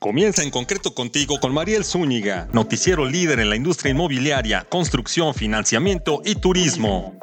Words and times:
Comienza 0.00 0.42
en 0.42 0.50
concreto 0.50 0.94
contigo 0.94 1.38
con 1.40 1.52
Mariel 1.52 1.84
Zúñiga, 1.84 2.48
noticiero 2.54 3.04
líder 3.04 3.38
en 3.38 3.50
la 3.50 3.56
industria 3.56 3.90
inmobiliaria, 3.90 4.66
construcción, 4.70 5.34
financiamiento 5.34 6.22
y 6.24 6.36
turismo. 6.36 7.18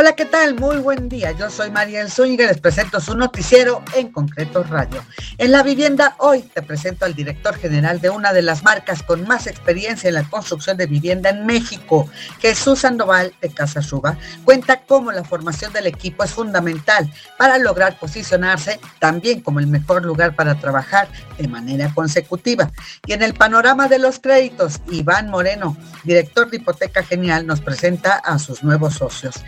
Hola, 0.00 0.12
¿qué 0.12 0.26
tal? 0.26 0.54
Muy 0.54 0.76
buen 0.76 1.08
día. 1.08 1.32
Yo 1.32 1.50
soy 1.50 1.72
María 1.72 2.06
Zúñiga 2.08 2.46
les 2.46 2.60
presento 2.60 3.00
su 3.00 3.16
noticiero 3.16 3.82
en 3.96 4.12
Concreto 4.12 4.62
Radio. 4.62 5.04
En 5.38 5.50
la 5.50 5.64
vivienda 5.64 6.14
hoy 6.18 6.42
te 6.42 6.62
presento 6.62 7.04
al 7.04 7.16
director 7.16 7.56
general 7.56 8.00
de 8.00 8.08
una 8.08 8.32
de 8.32 8.42
las 8.42 8.62
marcas 8.62 9.02
con 9.02 9.26
más 9.26 9.48
experiencia 9.48 10.06
en 10.06 10.14
la 10.14 10.30
construcción 10.30 10.76
de 10.76 10.86
vivienda 10.86 11.30
en 11.30 11.44
México, 11.46 12.08
Jesús 12.38 12.78
Sandoval 12.78 13.34
de 13.40 13.48
Casa 13.48 13.82
Suba. 13.82 14.16
Cuenta 14.44 14.82
cómo 14.82 15.10
la 15.10 15.24
formación 15.24 15.72
del 15.72 15.88
equipo 15.88 16.22
es 16.22 16.30
fundamental 16.30 17.12
para 17.36 17.58
lograr 17.58 17.98
posicionarse 17.98 18.78
también 19.00 19.40
como 19.40 19.58
el 19.58 19.66
mejor 19.66 20.04
lugar 20.04 20.36
para 20.36 20.54
trabajar 20.60 21.08
de 21.38 21.48
manera 21.48 21.92
consecutiva. 21.92 22.70
Y 23.04 23.14
en 23.14 23.22
el 23.22 23.34
panorama 23.34 23.88
de 23.88 23.98
los 23.98 24.20
créditos, 24.20 24.80
Iván 24.92 25.28
Moreno, 25.28 25.76
director 26.04 26.48
de 26.48 26.58
Hipoteca 26.58 27.02
Genial, 27.02 27.48
nos 27.48 27.60
presenta 27.60 28.14
a 28.14 28.38
sus 28.38 28.62
nuevos 28.62 28.94
socios. 28.94 29.42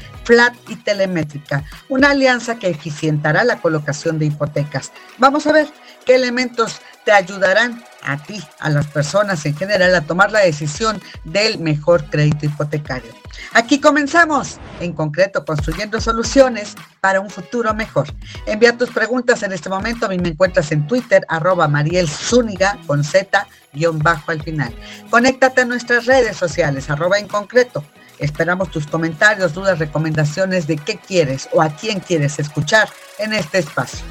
Y 0.68 0.76
Telemétrica, 0.76 1.64
una 1.88 2.10
alianza 2.10 2.58
que 2.58 2.68
eficientará 2.68 3.44
la 3.44 3.60
colocación 3.60 4.18
de 4.18 4.26
hipotecas. 4.26 4.92
Vamos 5.18 5.46
a 5.46 5.52
ver 5.52 5.68
qué 6.06 6.14
elementos 6.14 6.80
te 7.04 7.12
ayudarán 7.12 7.82
a 8.02 8.16
ti, 8.22 8.42
a 8.58 8.70
las 8.70 8.86
personas 8.86 9.44
en 9.44 9.56
general, 9.56 9.94
a 9.94 10.00
tomar 10.02 10.32
la 10.32 10.40
decisión 10.40 11.00
del 11.24 11.58
mejor 11.58 12.04
crédito 12.06 12.46
hipotecario. 12.46 13.12
Aquí 13.52 13.80
comenzamos, 13.80 14.58
en 14.80 14.92
concreto, 14.92 15.44
construyendo 15.44 16.00
soluciones 16.00 16.74
para 17.00 17.20
un 17.20 17.30
futuro 17.30 17.74
mejor. 17.74 18.08
Envía 18.46 18.76
tus 18.76 18.90
preguntas 18.90 19.42
en 19.42 19.52
este 19.52 19.68
momento. 19.68 20.06
A 20.06 20.08
mí 20.08 20.18
me 20.18 20.30
encuentras 20.30 20.72
en 20.72 20.86
Twitter, 20.86 21.24
arroba 21.28 21.68
Mariel 21.68 22.08
Zúñiga, 22.08 22.78
con 22.86 23.04
Z, 23.04 23.46
guion 23.72 23.98
bajo 23.98 24.30
al 24.30 24.42
final. 24.42 24.74
Conéctate 25.10 25.62
a 25.62 25.64
nuestras 25.64 26.06
redes 26.06 26.36
sociales, 26.36 26.88
arroba 26.90 27.18
en 27.18 27.28
concreto 27.28 27.84
Esperamos 28.20 28.70
tus 28.70 28.86
comentarios, 28.86 29.54
dudas, 29.54 29.78
recomendaciones 29.78 30.66
de 30.66 30.76
qué 30.76 30.98
quieres 30.98 31.48
o 31.52 31.62
a 31.62 31.70
quién 31.70 32.00
quieres 32.00 32.38
escuchar 32.38 32.86
en 33.18 33.32
este 33.32 33.58
espacio. 33.58 34.04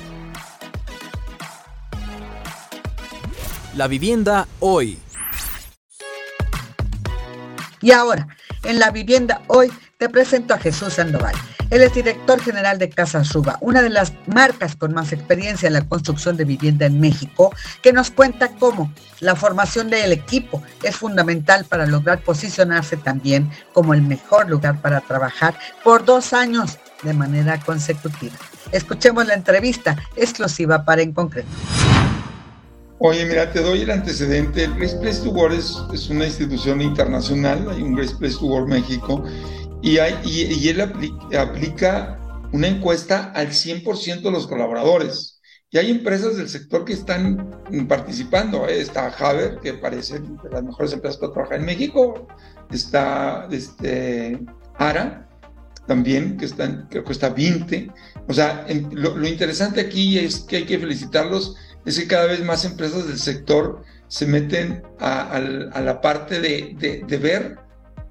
La 3.75 3.87
vivienda 3.87 4.47
hoy. 4.59 4.99
Y 7.81 7.91
ahora, 7.91 8.27
en 8.63 8.79
la 8.79 8.89
vivienda 8.89 9.43
hoy 9.47 9.71
te 9.99 10.09
presento 10.09 10.55
a 10.55 10.57
Jesús 10.57 10.95
Sandoval. 10.95 11.35
Él 11.69 11.83
es 11.83 11.93
director 11.93 12.41
general 12.41 12.79
de 12.79 12.89
Casa 12.89 13.23
Suba, 13.23 13.57
una 13.61 13.83
de 13.83 13.91
las 13.91 14.13
marcas 14.25 14.75
con 14.75 14.93
más 14.93 15.13
experiencia 15.13 15.67
en 15.67 15.73
la 15.73 15.87
construcción 15.87 16.35
de 16.35 16.43
vivienda 16.43 16.87
en 16.87 16.99
México, 16.99 17.53
que 17.83 17.93
nos 17.93 18.09
cuenta 18.09 18.49
cómo 18.57 18.91
la 19.19 19.35
formación 19.35 19.89
del 19.89 20.11
equipo 20.11 20.63
es 20.81 20.95
fundamental 20.95 21.65
para 21.65 21.85
lograr 21.85 22.23
posicionarse 22.23 22.97
también 22.97 23.51
como 23.71 23.93
el 23.93 24.01
mejor 24.01 24.49
lugar 24.49 24.81
para 24.81 25.01
trabajar 25.01 25.59
por 25.83 26.05
dos 26.05 26.33
años 26.33 26.79
de 27.03 27.13
manera 27.13 27.59
consecutiva. 27.59 28.35
Escuchemos 28.71 29.27
la 29.27 29.35
entrevista 29.35 29.95
exclusiva 30.15 30.83
para 30.85 31.03
En 31.03 31.13
Concreto. 31.13 31.49
Oye, 33.01 33.25
mira, 33.25 33.49
te 33.51 33.61
doy 33.61 33.83
el 33.83 33.91
antecedente. 33.91 34.65
El 34.65 34.73
Great 34.73 35.23
to 35.23 35.49
es, 35.93 36.09
una 36.09 36.25
institución 36.25 36.81
internacional, 36.81 37.69
hay 37.69 37.81
un 37.81 37.95
Great 37.95 38.11
to 38.19 38.65
México, 38.65 39.23
y, 39.81 39.97
hay, 39.97 40.19
y, 40.23 40.67
él 40.69 40.81
aplica 40.81 42.19
una 42.51 42.67
encuesta 42.67 43.31
al 43.33 43.49
100% 43.49 44.21
de 44.21 44.31
los 44.31 44.47
colaboradores. 44.47 45.39
Y 45.71 45.77
hay 45.77 45.91
empresas 45.91 46.35
del 46.35 46.49
sector 46.49 46.83
que 46.83 46.93
están 46.93 47.61
participando. 47.87 48.67
¿eh? 48.67 48.81
Está 48.81 49.07
Haber, 49.07 49.59
que 49.59 49.73
parece 49.73 50.19
de 50.19 50.49
las 50.51 50.63
mejores 50.63 50.93
empresas 50.93 51.19
para 51.19 51.33
trabajar 51.33 51.59
en 51.59 51.65
México. 51.65 52.27
Está 52.71 53.47
este, 53.51 54.39
Ara, 54.77 55.29
también, 55.85 56.37
que 56.37 56.45
están, 56.45 56.87
creo 56.89 57.03
que 57.03 57.13
está 57.13 57.29
20. 57.29 57.91
O 58.27 58.33
sea, 58.33 58.65
lo, 58.91 59.15
lo, 59.15 59.27
interesante 59.27 59.81
aquí 59.81 60.17
es 60.17 60.39
que 60.39 60.57
hay 60.57 60.65
que 60.65 60.79
felicitarlos, 60.79 61.55
es 61.85 61.99
que 61.99 62.07
cada 62.07 62.25
vez 62.25 62.43
más 62.43 62.65
empresas 62.65 63.07
del 63.07 63.19
sector 63.19 63.83
se 64.07 64.25
meten 64.25 64.83
a, 64.99 65.21
a, 65.21 65.35
a 65.37 65.81
la 65.81 66.01
parte 66.01 66.41
de, 66.41 66.75
de, 66.79 67.03
de 67.07 67.17
ver 67.17 67.68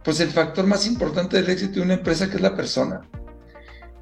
pues 0.08 0.20
el 0.20 0.30
factor 0.30 0.66
más 0.66 0.86
importante 0.86 1.36
del 1.36 1.50
éxito 1.50 1.74
de 1.74 1.80
una 1.82 1.92
empresa 1.92 2.30
que 2.30 2.36
es 2.36 2.40
la 2.40 2.56
persona. 2.56 3.02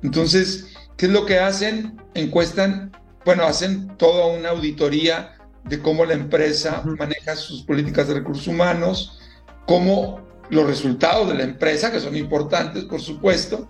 Entonces, 0.05 0.69
¿qué 0.97 1.07
es 1.07 1.13
lo 1.13 1.27
que 1.27 1.41
hacen? 1.41 2.01
Encuestan, 2.15 2.93
bueno, 3.25 3.43
hacen 3.43 3.89
toda 3.97 4.27
una 4.27 4.51
auditoría 4.51 5.37
de 5.65 5.81
cómo 5.81 6.05
la 6.05 6.15
empresa 6.15 6.85
maneja 6.97 7.35
sus 7.35 7.65
políticas 7.65 8.07
de 8.07 8.15
recursos 8.15 8.47
humanos, 8.47 9.19
cómo 9.67 10.21
los 10.49 10.69
resultados 10.69 11.27
de 11.27 11.35
la 11.35 11.43
empresa, 11.43 11.91
que 11.91 11.99
son 11.99 12.15
importantes, 12.15 12.85
por 12.85 13.01
supuesto, 13.01 13.69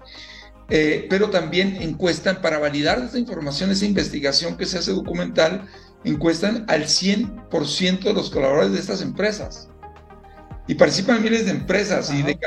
eh, 0.68 1.06
pero 1.08 1.30
también 1.30 1.78
encuestan 1.80 2.42
para 2.42 2.58
validar 2.58 2.98
esta 2.98 3.18
información, 3.18 3.70
esa 3.70 3.86
investigación 3.86 4.58
que 4.58 4.66
se 4.66 4.76
hace 4.76 4.92
documental, 4.92 5.66
encuestan 6.04 6.66
al 6.68 6.82
100% 6.84 8.00
de 8.00 8.12
los 8.12 8.28
colaboradores 8.28 8.74
de 8.74 8.80
estas 8.80 9.00
empresas 9.00 9.70
y 10.66 10.74
participan 10.74 11.22
miles 11.22 11.46
de 11.46 11.52
empresas 11.52 12.12
y 12.12 12.22
de, 12.22 12.38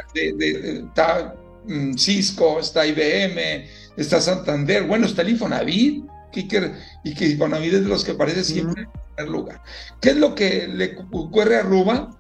está 0.88 1.36
mm, 1.66 1.94
Cisco, 1.94 2.60
está 2.60 2.86
IBM, 2.86 3.66
está 3.98 4.20
Santander, 4.20 4.84
bueno, 4.84 5.06
está 5.06 5.22
el 5.22 5.30
Infonavit, 5.30 6.04
y 6.34 6.48
que 6.48 7.28
Infonavit 7.28 7.74
es 7.74 7.84
de 7.84 7.90
los 7.90 8.04
que 8.04 8.12
aparece 8.12 8.44
siempre 8.44 8.84
en 8.84 8.90
primer 9.16 9.32
lugar. 9.32 9.62
¿Qué 10.02 10.12
es 10.12 10.18
lo 10.18 10.36
que 10.36 10.68
le 10.68 10.98
ocurre 11.12 11.58
a 11.58 11.64
Ruba? 11.64 12.18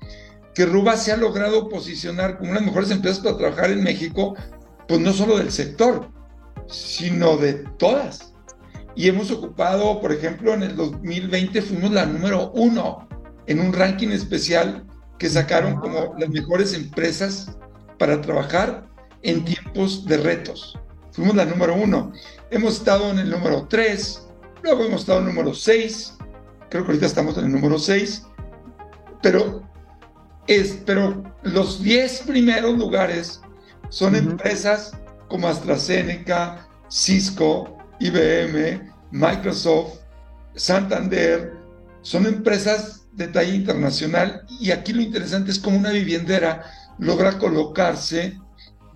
Que 0.56 0.66
Ruba 0.66 0.98
se 0.98 1.12
ha 1.12 1.18
logrado 1.18 1.70
posicionar 1.70 2.38
como 2.38 2.52
una 2.52 2.60
de 2.60 2.66
las 2.66 2.74
mejores 2.74 2.92
empresas 2.92 3.20
para 3.20 3.38
trabajar 3.38 3.72
en 3.72 3.84
México, 3.84 4.36
pues 4.88 5.00
no 5.00 5.14
solo 5.14 5.38
del 5.38 5.52
sector, 5.52 6.10
sino 6.68 7.38
de 7.38 7.54
todas. 7.78 8.34
Y 8.96 9.08
hemos 9.08 9.32
ocupado, 9.32 10.02
por 10.02 10.12
ejemplo, 10.12 10.54
en 10.54 10.64
el 10.64 10.76
2020 10.76 11.62
fuimos 11.62 11.92
la 11.92 12.06
número 12.06 12.52
uno 12.52 13.08
en 13.48 13.60
un 13.60 13.72
ranking 13.72 14.10
especial 14.10 14.86
que 15.20 15.30
sacaron 15.30 15.76
como 15.76 16.16
las 16.18 16.30
mejores 16.30 16.74
empresas 16.74 17.52
para 18.00 18.22
trabajar 18.22 18.88
en 19.22 19.44
tiempos 19.44 20.06
de 20.06 20.18
retos. 20.18 20.80
Fuimos 21.12 21.36
la 21.36 21.46
número 21.46 21.76
uno. 21.76 22.14
Hemos 22.50 22.78
estado 22.78 23.12
en 23.12 23.20
el 23.20 23.30
número 23.30 23.68
tres, 23.70 24.26
luego 24.64 24.86
hemos 24.86 25.02
estado 25.02 25.20
en 25.20 25.28
el 25.28 25.36
número 25.36 25.54
seis, 25.54 26.16
creo 26.70 26.84
que 26.84 26.92
ahorita 26.92 27.06
estamos 27.06 27.38
en 27.38 27.46
el 27.46 27.52
número 27.52 27.78
seis, 27.78 28.26
pero, 29.22 29.62
es, 30.48 30.80
pero 30.86 31.22
los 31.44 31.84
diez 31.84 32.22
primeros 32.22 32.78
lugares 32.78 33.42
son 33.90 34.16
empresas 34.16 34.98
como 35.28 35.48
AstraZeneca, 35.48 36.68
Cisco, 36.90 37.78
IBM, 38.00 38.90
Microsoft, 39.12 40.00
Santander, 40.56 41.54
son 42.02 42.26
empresas 42.26 42.99
de 43.20 43.28
talla 43.28 43.54
internacional. 43.54 44.46
Y 44.60 44.72
aquí 44.72 44.94
lo 44.94 45.02
interesante 45.02 45.52
es 45.52 45.60
cómo 45.60 45.78
una 45.78 45.92
viviendera 45.92 46.64
logra 46.98 47.38
colocarse 47.38 48.40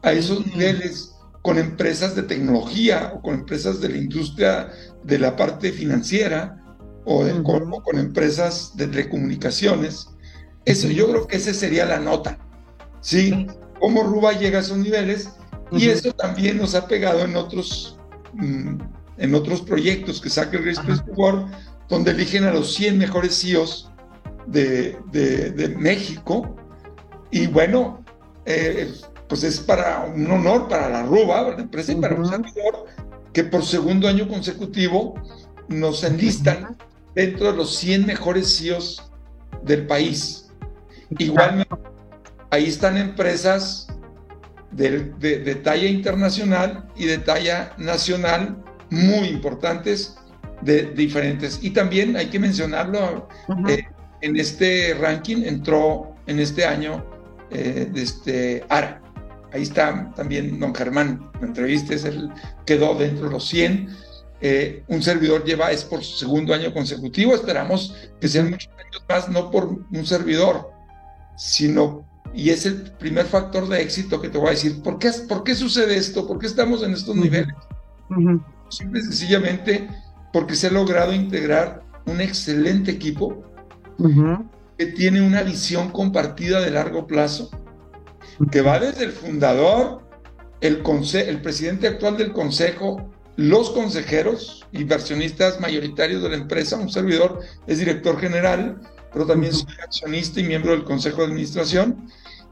a 0.01 0.13
esos 0.13 0.45
niveles 0.47 1.13
con 1.43 1.59
empresas 1.59 2.15
de 2.15 2.23
tecnología 2.23 3.11
o 3.13 3.21
con 3.21 3.35
empresas 3.35 3.81
de 3.81 3.89
la 3.89 3.97
industria 3.97 4.71
de 5.03 5.19
la 5.19 5.35
parte 5.35 5.71
financiera 5.71 6.57
o, 7.05 7.25
con, 7.43 7.99
empresas 7.99 8.75
de 8.75 8.87
telecomunicaciones. 8.87 10.07
Eso, 10.65 10.87
yo 10.87 11.09
creo 11.09 11.27
que 11.27 11.35
esa 11.35 11.53
sería 11.53 11.85
la 11.85 11.99
nota, 11.99 12.39
¿sí? 13.01 13.45
Cómo 13.79 14.03
Ruba 14.03 14.31
llega 14.31 14.59
a 14.59 14.61
esos 14.61 14.77
niveles 14.77 15.29
y 15.71 15.89
eso 15.89 16.13
también 16.13 16.57
nos 16.57 16.75
ha 16.75 16.87
pegado 16.87 17.25
en 17.25 17.35
otros, 17.35 17.97
mm, 18.33 18.77
en 19.17 19.35
otros 19.35 19.61
proyectos 19.61 20.21
que 20.21 20.29
saca 20.29 20.57
el 20.57 20.69
Space 20.69 21.03
World, 21.07 21.51
donde 21.89 22.11
eligen 22.11 22.45
a 22.45 22.53
los 22.53 22.73
100 22.73 22.97
mejores 22.97 23.41
CEOs 23.41 23.92
de, 24.47 25.75
México. 25.77 26.55
Y 27.31 27.47
bueno, 27.47 28.03
eh, 28.45 28.93
pues 29.27 29.43
es 29.43 29.59
para 29.59 30.05
un 30.05 30.29
honor 30.29 30.67
para 30.67 30.89
la 30.89 31.03
RUBA, 31.03 31.55
la 31.55 31.61
empresa, 31.61 31.91
y 31.91 31.95
para 31.95 32.15
un 32.15 32.27
servidor 32.27 32.85
que 33.33 33.43
por 33.43 33.65
segundo 33.65 34.07
año 34.07 34.27
consecutivo 34.27 35.15
nos 35.67 36.03
enlistan 36.03 36.77
dentro 37.15 37.51
de 37.51 37.57
los 37.57 37.75
100 37.77 38.05
mejores 38.05 38.57
CEOs 38.57 39.11
del 39.63 39.87
país. 39.87 40.51
Igualmente, 41.17 41.75
ahí 42.51 42.65
están 42.65 42.97
empresas 42.97 43.87
de, 44.71 45.11
de, 45.19 45.55
talla 45.55 45.87
internacional 45.87 46.87
y 46.95 47.05
de 47.05 47.19
talla 47.19 47.73
nacional 47.77 48.63
muy 48.89 49.27
importantes 49.27 50.17
de 50.61 50.83
diferentes. 50.83 51.59
Y 51.61 51.71
también 51.71 52.15
hay 52.15 52.27
que 52.27 52.39
mencionarlo, 52.39 53.27
en 54.23 54.39
este 54.39 54.95
ranking 54.99 55.43
entró 55.43 56.15
en 56.27 56.39
este 56.39 56.65
año 56.65 57.05
eh, 57.51 57.91
este 57.93 58.63
ARA. 58.69 59.01
Ahí 59.51 59.63
está 59.63 60.11
también 60.15 60.59
don 60.59 60.73
Germán, 60.73 61.29
la 61.39 61.47
entrevista, 61.47 61.93
es 61.93 62.05
el, 62.05 62.31
quedó 62.65 62.95
dentro 62.95 63.25
de 63.25 63.31
los 63.31 63.47
100. 63.47 63.89
eh, 64.41 64.83
un 64.87 65.01
servidor 65.03 65.43
lleva 65.45 65.71
es 65.71 65.83
por 65.83 66.03
su 66.03 66.17
segundo 66.17 66.53
año 66.53 66.73
consecutivo. 66.73 67.35
Esperamos 67.35 67.95
que 68.19 68.27
sean 68.29 68.49
muchos 68.49 68.71
años 68.73 69.05
más, 69.07 69.29
no 69.29 69.51
por 69.51 69.85
un 69.91 70.05
servidor, 70.05 70.71
sino, 71.37 72.05
y 72.33 72.49
es 72.49 72.65
el 72.65 72.81
primer 72.93 73.25
factor 73.25 73.67
de 73.67 73.81
éxito 73.81 74.21
que 74.21 74.29
te 74.29 74.37
voy 74.37 74.47
a 74.47 74.51
decir. 74.51 74.81
¿Por 74.81 74.99
qué, 74.99 75.11
por 75.27 75.43
qué 75.43 75.53
sucede 75.53 75.97
esto? 75.97 76.25
¿Por 76.25 76.39
qué 76.39 76.47
estamos 76.47 76.81
en 76.81 76.93
estos 76.93 77.15
niveles? 77.15 77.53
Simple 78.69 79.01
y 79.01 79.03
sencillamente 79.03 79.87
porque 80.31 80.55
se 80.55 80.67
ha 80.67 80.71
logrado 80.71 81.13
integrar 81.13 81.83
un 82.05 82.21
excelente 82.21 82.91
equipo 82.91 83.52
que 84.77 84.85
tiene 84.87 85.21
una 85.21 85.43
visión 85.43 85.89
compartida 85.89 86.61
de 86.61 86.71
largo 86.71 87.07
plazo, 87.07 87.49
que 88.51 88.61
va 88.61 88.79
desde 88.79 89.05
el 89.05 89.11
fundador, 89.11 90.01
el, 90.61 90.81
el 91.13 91.41
presidente 91.41 91.87
actual 91.87 92.17
del 92.17 92.31
consejo, 92.31 93.09
los 93.35 93.71
consejeros, 93.71 94.65
inversionistas 94.71 95.59
mayoritarios 95.59 96.21
de 96.21 96.29
la 96.29 96.35
empresa, 96.35 96.77
un 96.77 96.89
servidor 96.89 97.39
es 97.67 97.79
director 97.79 98.19
general, 98.19 98.79
pero 99.11 99.25
también 99.25 99.53
soy 99.53 99.73
accionista 99.83 100.39
y 100.39 100.43
miembro 100.43 100.71
del 100.71 100.83
consejo 100.83 101.21
de 101.21 101.27
administración, 101.27 102.07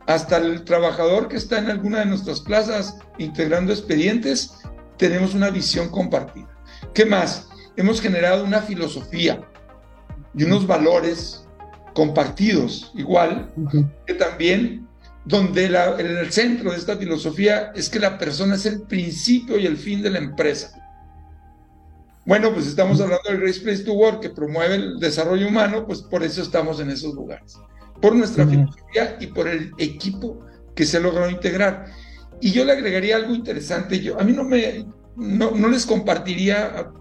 hasta 0.07 0.37
el 0.37 0.63
trabajador 0.63 1.27
que 1.27 1.37
está 1.37 1.59
en 1.59 1.69
alguna 1.69 1.99
de 1.99 2.07
nuestras 2.07 2.41
plazas 2.41 2.97
integrando 3.17 3.71
expedientes, 3.71 4.53
tenemos 4.97 5.33
una 5.33 5.49
visión 5.49 5.89
compartida. 5.89 6.49
¿Qué 6.93 7.05
más? 7.05 7.47
Hemos 7.77 8.01
generado 8.01 8.43
una 8.43 8.61
filosofía 8.61 9.47
y 10.33 10.43
unos 10.43 10.65
valores 10.65 11.45
compartidos 11.93 12.91
igual, 12.95 13.51
que 14.05 14.13
también 14.13 14.87
donde 15.25 15.65
en 15.65 16.17
el 16.17 16.31
centro 16.31 16.71
de 16.71 16.77
esta 16.77 16.97
filosofía 16.97 17.71
es 17.75 17.89
que 17.89 17.99
la 17.99 18.17
persona 18.17 18.55
es 18.55 18.65
el 18.65 18.81
principio 18.83 19.57
y 19.57 19.65
el 19.65 19.77
fin 19.77 20.01
de 20.01 20.09
la 20.09 20.19
empresa. 20.19 20.77
Bueno, 22.25 22.53
pues 22.53 22.67
estamos 22.67 23.01
hablando 23.01 23.29
del 23.29 23.39
Great 23.39 23.61
Place 23.63 23.83
to 23.83 23.93
Work 23.93 24.21
que 24.21 24.29
promueve 24.29 24.75
el 24.75 24.99
desarrollo 24.99 25.47
humano, 25.47 25.85
pues 25.85 26.01
por 26.01 26.23
eso 26.23 26.41
estamos 26.41 26.79
en 26.79 26.89
esos 26.89 27.13
lugares. 27.13 27.57
Por 27.99 28.15
nuestra 28.15 28.47
filosofía 28.47 29.17
y 29.19 29.27
por 29.27 29.47
el 29.47 29.71
equipo 29.77 30.39
que 30.75 30.85
se 30.85 30.99
logrado 30.99 31.29
integrar. 31.29 31.85
Y 32.39 32.51
yo 32.51 32.63
le 32.63 32.73
agregaría 32.73 33.15
algo 33.15 33.33
interesante. 33.33 33.99
Yo, 33.99 34.19
a 34.19 34.23
mí 34.23 34.31
no 34.33 34.43
me, 34.43 34.85
no, 35.15 35.51
no 35.51 35.67
les 35.67 35.85
compartiría, 35.85 36.91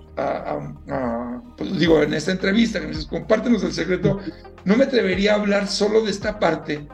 pues 1.57 1.79
digo, 1.79 2.03
en 2.03 2.15
esta 2.15 2.33
entrevista 2.33 2.79
que 2.79 2.87
me 2.87 2.93
dices, 2.93 3.07
compártenos 3.07 3.63
el 3.63 3.73
secreto, 3.73 4.21
no 4.65 4.77
me 4.77 4.85
atrevería 4.85 5.33
a 5.33 5.37
hablar 5.37 5.67
solo 5.69 6.03
de 6.03 6.11
esta 6.11 6.39
parte, 6.39 6.87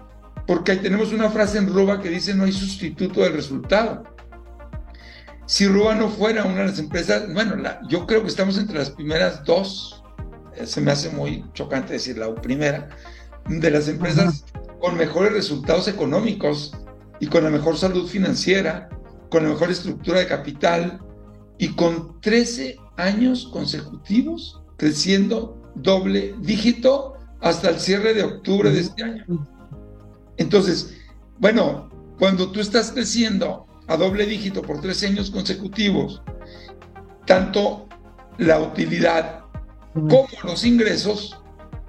porque 0.46 0.72
ahí 0.72 0.78
tenemos 0.78 1.12
una 1.12 1.30
frase 1.30 1.58
en 1.58 1.72
Ruba 1.72 2.00
que 2.00 2.08
dice 2.08 2.34
no 2.34 2.44
hay 2.44 2.52
sustituto 2.52 3.20
del 3.20 3.32
resultado. 3.32 4.04
Si 5.46 5.66
Ruba 5.66 5.94
no 5.94 6.08
fuera 6.08 6.44
una 6.44 6.62
de 6.62 6.66
las 6.66 6.78
empresas, 6.78 7.32
bueno, 7.32 7.56
la, 7.56 7.80
yo 7.88 8.06
creo 8.06 8.22
que 8.22 8.28
estamos 8.28 8.58
entre 8.58 8.78
las 8.78 8.90
primeras 8.90 9.44
dos, 9.44 10.02
eh, 10.56 10.66
se 10.66 10.80
me 10.80 10.90
hace 10.90 11.10
muy 11.10 11.44
chocante 11.52 11.92
decir 11.92 12.18
la 12.18 12.34
primera, 12.34 12.88
de 13.48 13.70
las 13.70 13.88
empresas 13.88 14.44
con 14.80 14.96
mejores 14.96 15.32
resultados 15.32 15.86
económicos 15.86 16.76
y 17.20 17.28
con 17.28 17.44
la 17.44 17.50
mejor 17.50 17.76
salud 17.76 18.08
financiera, 18.08 18.88
con 19.30 19.44
la 19.44 19.50
mejor 19.50 19.70
estructura 19.70 20.18
de 20.18 20.26
capital 20.26 21.00
y 21.58 21.74
con 21.74 22.20
13 22.20 22.76
años 22.96 23.48
consecutivos 23.52 24.60
creciendo 24.76 25.60
doble 25.74 26.34
dígito 26.40 27.14
hasta 27.40 27.70
el 27.70 27.80
cierre 27.80 28.14
de 28.14 28.24
octubre 28.24 28.70
de 28.70 28.80
este 28.80 29.02
año. 29.02 29.24
Entonces, 30.36 30.94
bueno, 31.38 31.90
cuando 32.18 32.50
tú 32.50 32.60
estás 32.60 32.92
creciendo 32.92 33.66
a 33.86 33.96
doble 33.96 34.26
dígito 34.26 34.62
por 34.62 34.80
tres 34.80 35.02
años 35.04 35.30
consecutivos, 35.30 36.22
tanto 37.26 37.88
la 38.38 38.60
utilidad 38.60 39.40
como 39.94 40.28
los 40.44 40.64
ingresos, 40.64 41.38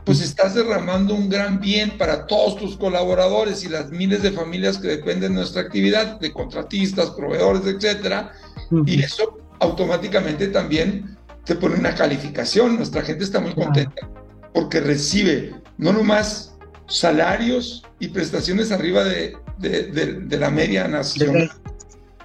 pues 0.05 0.21
estás 0.21 0.55
derramando 0.55 1.13
un 1.13 1.27
gran 1.27 1.59
bien 1.59 1.97
para 1.97 2.27
todos 2.27 2.55
tus 2.57 2.77
colaboradores 2.77 3.65
y 3.65 3.69
las 3.69 3.89
miles 3.91 4.21
de 4.21 4.31
familias 4.31 4.77
que 4.77 4.87
dependen 4.87 5.33
de 5.33 5.39
nuestra 5.39 5.63
actividad, 5.63 6.19
de 6.19 6.31
contratistas, 6.31 7.09
proveedores, 7.11 7.65
etcétera, 7.65 8.31
y 8.85 9.01
eso 9.03 9.37
automáticamente 9.59 10.47
también 10.47 11.17
te 11.45 11.55
pone 11.55 11.75
una 11.75 11.95
calificación. 11.95 12.77
Nuestra 12.77 13.01
gente 13.01 13.23
está 13.23 13.39
muy 13.39 13.53
contenta 13.53 14.09
porque 14.53 14.79
recibe 14.79 15.55
no 15.77 15.93
nomás 15.93 16.55
salarios 16.87 17.83
y 17.99 18.09
prestaciones 18.09 18.71
arriba 18.71 19.03
de, 19.03 19.37
de, 19.59 20.37
la 20.37 20.49
media 20.49 20.87
nacional 20.87 21.51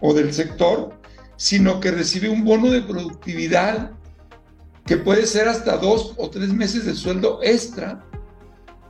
o 0.01 0.15
del 0.15 0.33
sector, 0.33 0.99
sino 1.37 1.81
que 1.81 1.91
recibe 1.91 2.29
un 2.29 2.45
bono 2.45 2.71
de 2.71 2.83
productividad 2.83 3.93
que 4.87 4.97
puede 4.97 5.27
ser 5.27 5.49
hasta 5.49 5.77
dos 5.77 6.15
o 6.17 6.31
tres 6.31 6.53
meses 6.53 6.85
de 6.87 6.95
sueldo 6.95 7.41
extra 7.43 8.05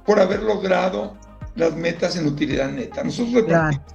por 0.07 0.21
haber 0.21 0.43
logrado 0.43 1.17
las 1.55 1.77
metas 1.77 2.17
en 2.17 2.27
utilidad 2.27 2.71
neta. 2.71 3.05
Nosotros 3.05 3.35
repartimos 3.35 3.93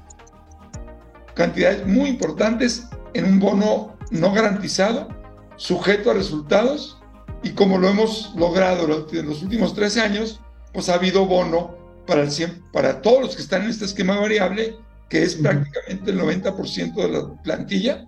cantidades 1.33 1.85
muy 1.85 2.09
importantes 2.09 2.87
en 3.13 3.25
un 3.25 3.39
bono 3.39 3.96
no 4.11 4.33
garantizado, 4.33 5.07
sujeto 5.55 6.11
a 6.11 6.13
resultados, 6.13 6.97
y 7.43 7.51
como 7.51 7.77
lo 7.77 7.87
hemos 7.87 8.33
logrado 8.35 9.07
en 9.11 9.27
los 9.27 9.43
últimos 9.43 9.73
13 9.73 10.01
años, 10.01 10.39
pues 10.73 10.89
ha 10.89 10.95
habido 10.95 11.25
bono 11.25 11.75
para, 12.05 12.23
el 12.23 12.61
para 12.71 13.01
todos 13.01 13.21
los 13.21 13.35
que 13.35 13.41
están 13.41 13.63
en 13.63 13.69
este 13.69 13.85
esquema 13.85 14.19
variable, 14.19 14.75
que 15.09 15.23
es 15.23 15.35
prácticamente 15.35 16.11
el 16.11 16.19
90% 16.19 16.95
de 16.95 17.07
la 17.09 17.41
plantilla, 17.43 18.05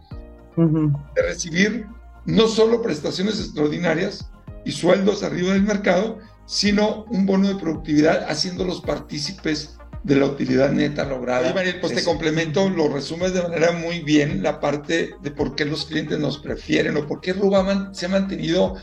de 0.55 1.21
recibir 1.21 1.87
no 2.25 2.47
solo 2.47 2.81
prestaciones 2.81 3.39
extraordinarias 3.39 4.29
y 4.65 4.71
sueldos 4.71 5.23
arriba 5.23 5.53
del 5.53 5.63
mercado, 5.63 6.19
sino 6.45 7.05
un 7.05 7.25
bono 7.25 7.47
de 7.47 7.55
productividad 7.55 8.29
haciéndolos 8.29 8.81
partícipes 8.81 9.78
de 10.03 10.15
la 10.15 10.25
utilidad 10.25 10.71
neta 10.71 11.03
lograda. 11.05 11.53
pues 11.81 11.93
te 11.93 12.03
complemento, 12.03 12.69
lo 12.69 12.89
resumes 12.89 13.33
de 13.33 13.41
manera 13.41 13.71
muy 13.71 13.99
bien 13.99 14.41
la 14.41 14.59
parte 14.59 15.15
de 15.21 15.31
por 15.31 15.55
qué 15.55 15.65
los 15.65 15.85
clientes 15.85 16.19
nos 16.19 16.37
prefieren 16.37 16.97
o 16.97 17.07
por 17.07 17.21
qué 17.21 17.33
Rubaman 17.33 17.93
se 17.93 18.05
ha 18.05 18.09
mantenido. 18.09 18.75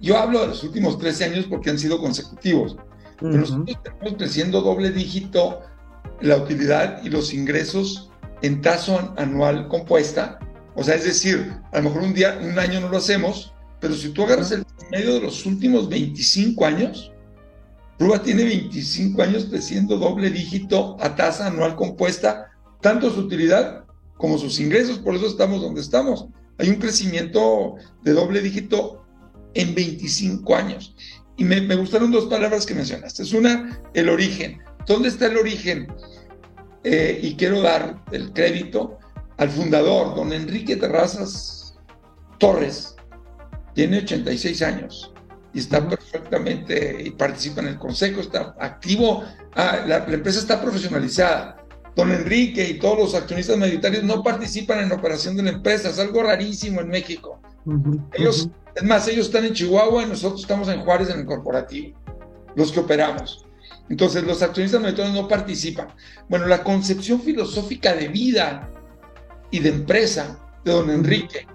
Yo 0.00 0.18
hablo 0.18 0.40
de 0.40 0.48
los 0.48 0.62
últimos 0.62 0.98
13 0.98 1.24
años 1.24 1.46
porque 1.48 1.70
han 1.70 1.78
sido 1.78 2.00
consecutivos, 2.00 2.76
pero 3.18 3.32
nosotros 3.32 3.76
estamos 3.76 4.14
creciendo 4.16 4.60
doble 4.60 4.90
dígito 4.90 5.60
la 6.20 6.36
utilidad 6.36 7.02
y 7.02 7.08
los 7.08 7.34
ingresos 7.34 8.10
en 8.42 8.60
tasa 8.60 9.12
anual 9.16 9.68
compuesta. 9.68 10.38
O 10.74 10.84
sea, 10.84 10.94
es 10.94 11.04
decir, 11.04 11.52
a 11.72 11.78
lo 11.78 11.84
mejor 11.84 12.02
un 12.02 12.14
día, 12.14 12.38
un 12.40 12.58
año 12.58 12.80
no 12.80 12.88
lo 12.88 12.98
hacemos, 12.98 13.52
pero 13.80 13.94
si 13.94 14.10
tú 14.10 14.22
agarras 14.22 14.52
el 14.52 14.64
medio 14.90 15.14
de 15.14 15.20
los 15.20 15.44
últimos 15.44 15.88
25 15.88 16.64
años, 16.64 17.12
Ruba 18.00 18.22
tiene 18.22 18.44
25 18.44 19.22
años 19.22 19.46
creciendo 19.50 19.98
doble 19.98 20.30
dígito 20.30 20.96
a 21.00 21.14
tasa 21.16 21.48
anual 21.48 21.76
compuesta, 21.76 22.50
tanto 22.80 23.10
su 23.10 23.20
utilidad 23.20 23.84
como 24.16 24.38
sus 24.38 24.58
ingresos, 24.58 24.98
por 24.98 25.14
eso 25.14 25.26
estamos 25.26 25.60
donde 25.60 25.82
estamos. 25.82 26.26
Hay 26.56 26.70
un 26.70 26.76
crecimiento 26.76 27.74
de 28.02 28.14
doble 28.14 28.40
dígito 28.40 29.04
en 29.52 29.74
25 29.74 30.56
años. 30.56 30.96
Y 31.36 31.44
me, 31.44 31.60
gustaron 31.76 32.10
dos 32.10 32.24
palabras 32.24 32.64
que 32.64 32.74
mencionaste. 32.74 33.22
Es 33.22 33.34
una, 33.34 33.82
el 33.92 34.08
origen. 34.08 34.62
¿Dónde 34.86 35.10
está 35.10 35.26
el 35.26 35.36
origen? 35.36 35.86
Eh, 36.84 37.20
y 37.22 37.34
quiero 37.34 37.60
dar 37.60 38.02
el 38.12 38.32
crédito 38.32 38.98
al 39.36 39.50
fundador, 39.50 40.14
don 40.14 40.32
Enrique 40.32 40.76
Terrazas 40.76 41.74
Torres. 42.38 42.96
Tiene 43.74 43.98
86 43.98 44.62
años 44.62 45.12
y 45.52 45.58
está 45.58 45.88
perfectamente 45.88 47.02
y 47.04 47.10
participa 47.10 47.60
en 47.60 47.68
el 47.68 47.78
consejo, 47.78 48.20
está 48.20 48.54
activo, 48.58 49.24
ah, 49.54 49.80
la, 49.86 50.04
empresa 50.08 50.38
está 50.38 50.60
profesionalizada. 50.60 51.56
Don 51.96 52.12
Enrique 52.12 52.68
y 52.68 52.78
todos 52.78 52.98
los 52.98 53.14
accionistas 53.14 53.58
mayoritarios 53.58 54.04
no 54.04 54.22
participan 54.22 54.78
en 54.78 54.90
la 54.90 54.94
operación 54.94 55.36
de 55.36 55.42
la 55.42 55.50
empresa, 55.50 55.90
es 55.90 55.98
algo 55.98 56.22
rarísimo 56.22 56.80
en 56.80 56.88
México. 56.88 57.40
Ellos, 58.12 58.48
es 58.74 58.82
más, 58.84 59.08
ellos 59.08 59.26
están 59.26 59.44
en 59.44 59.52
Chihuahua 59.52 60.04
y 60.04 60.06
nosotros 60.06 60.40
estamos 60.40 60.68
en 60.68 60.80
Juárez 60.80 61.10
en 61.10 61.20
el 61.20 61.26
corporativo, 61.26 61.98
los 62.54 62.70
que 62.70 62.80
operamos. 62.80 63.44
Entonces, 63.88 64.22
los 64.22 64.40
accionistas 64.40 64.80
mayoritarios 64.80 65.14
no 65.14 65.28
participan. 65.28 65.88
Bueno, 66.28 66.46
la 66.46 66.62
concepción 66.62 67.20
filosófica 67.20 67.92
de 67.94 68.06
vida 68.06 68.70
y 69.50 69.58
de 69.58 69.70
empresa 69.70 70.38
de 70.64 70.72
don 70.72 70.90
Enrique, 70.90 71.46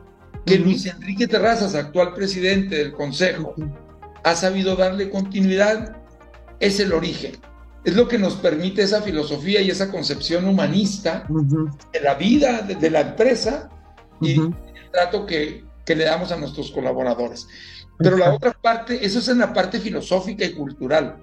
que 0.46 0.60
Luis 0.60 0.86
Enrique 0.86 1.28
Terrazas, 1.28 1.76
actual 1.76 2.14
presidente 2.14 2.76
del 2.76 2.92
Consejo, 2.92 3.56
ha 4.26 4.36
sabido 4.36 4.76
darle 4.76 5.12
continuidad, 5.12 5.98
es 6.60 6.80
el 6.80 6.94
origen. 6.94 7.34
Es 7.84 7.96
lo 7.96 8.08
que 8.08 8.18
nos 8.18 8.36
permite 8.36 8.82
esa 8.82 9.04
filosofía 9.04 9.62
y 9.62 9.70
esa 9.70 9.92
concepción 9.92 10.48
humanista 10.48 11.28
de 11.94 12.00
la 12.02 12.16
vida, 12.16 12.64
de, 12.64 12.90
la 12.90 13.02
empresa 13.02 13.70
y 14.20 14.32
el 14.40 14.56
trato 14.92 15.28
que, 15.28 15.64
que, 15.86 15.96
le 15.96 16.06
damos 16.06 16.32
a 16.32 16.38
nuestros 16.38 16.72
colaboradores. 16.72 17.48
Pero 18.00 18.18
la 18.18 18.34
otra 18.34 18.52
parte, 18.54 19.06
eso 19.06 19.20
es 19.20 19.28
en 19.28 19.38
la 19.38 19.54
parte 19.54 19.80
filosófica 19.80 20.44
y 20.44 20.54
cultural. 20.54 21.18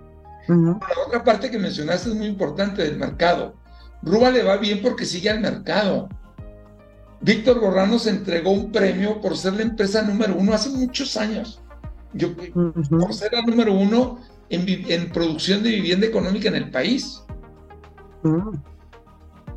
La 0.46 0.78
otra 1.04 1.24
parte 1.24 1.50
que 1.50 1.58
mencionaste 1.58 2.10
es 2.10 2.14
muy 2.14 2.26
importante 2.26 2.84
del 2.84 2.98
mercado. 2.98 3.56
Ruba 4.00 4.30
le 4.30 4.44
va 4.44 4.58
bien 4.58 4.80
porque 4.80 5.06
sigue 5.06 5.28
al 5.28 5.40
mercado. 5.40 6.08
Víctor 7.20 7.60
Borrán 7.60 7.90
nos 7.90 8.06
entregó 8.06 8.52
un 8.52 8.70
premio 8.70 9.20
por 9.20 9.36
ser 9.36 9.54
la 9.54 9.62
empresa 9.62 10.02
número 10.02 10.36
uno 10.36 10.54
hace 10.54 10.70
muchos 10.70 11.16
años. 11.16 11.61
Yo, 12.14 12.34
Por 12.34 13.14
ser 13.14 13.32
la 13.32 13.42
número 13.42 13.72
uno 13.72 14.18
en, 14.50 15.10
producción 15.12 15.62
de 15.62 15.70
vivienda 15.70 16.06
económica 16.06 16.48
en 16.48 16.56
el 16.56 16.70
país. 16.70 17.22
Mm. 18.22 18.54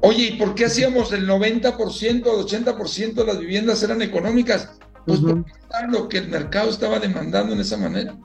Oye, 0.02 0.24
¿y 0.24 0.38
por 0.38 0.56
qué 0.56 0.66
hacíamos 0.66 1.12
el 1.14 1.28
90% 1.28 2.26
o 2.28 2.40
el 2.40 2.46
80% 2.46 3.14
de 3.14 3.26
las 3.26 3.40
viviendas 3.40 3.82
eran 3.84 4.02
económicas? 4.02 4.78
Pues 5.06 5.20
porque 5.20 5.52
era 5.70 5.88
lo 5.88 6.10
que 6.10 6.18
el 6.18 6.30
mercado 6.30 6.70
estaba 6.70 7.00
demandando 7.00 7.54
en 7.54 7.60
esa 7.60 7.78
manera. 7.78 8.16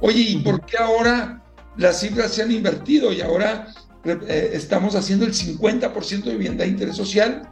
Oye, 0.00 0.20
¿y 0.20 0.38
por 0.38 0.64
qué 0.66 0.78
ahora 0.78 1.42
las 1.76 2.00
cifras 2.00 2.32
se 2.32 2.42
han 2.42 2.52
invertido 2.52 3.12
y 3.12 3.20
ahora 3.20 3.68
eh, 4.04 4.50
estamos 4.52 4.94
haciendo 4.94 5.24
el 5.24 5.32
50% 5.32 6.24
de 6.24 6.32
vivienda 6.32 6.64
de 6.64 6.70
interés 6.70 6.96
social? 6.96 7.42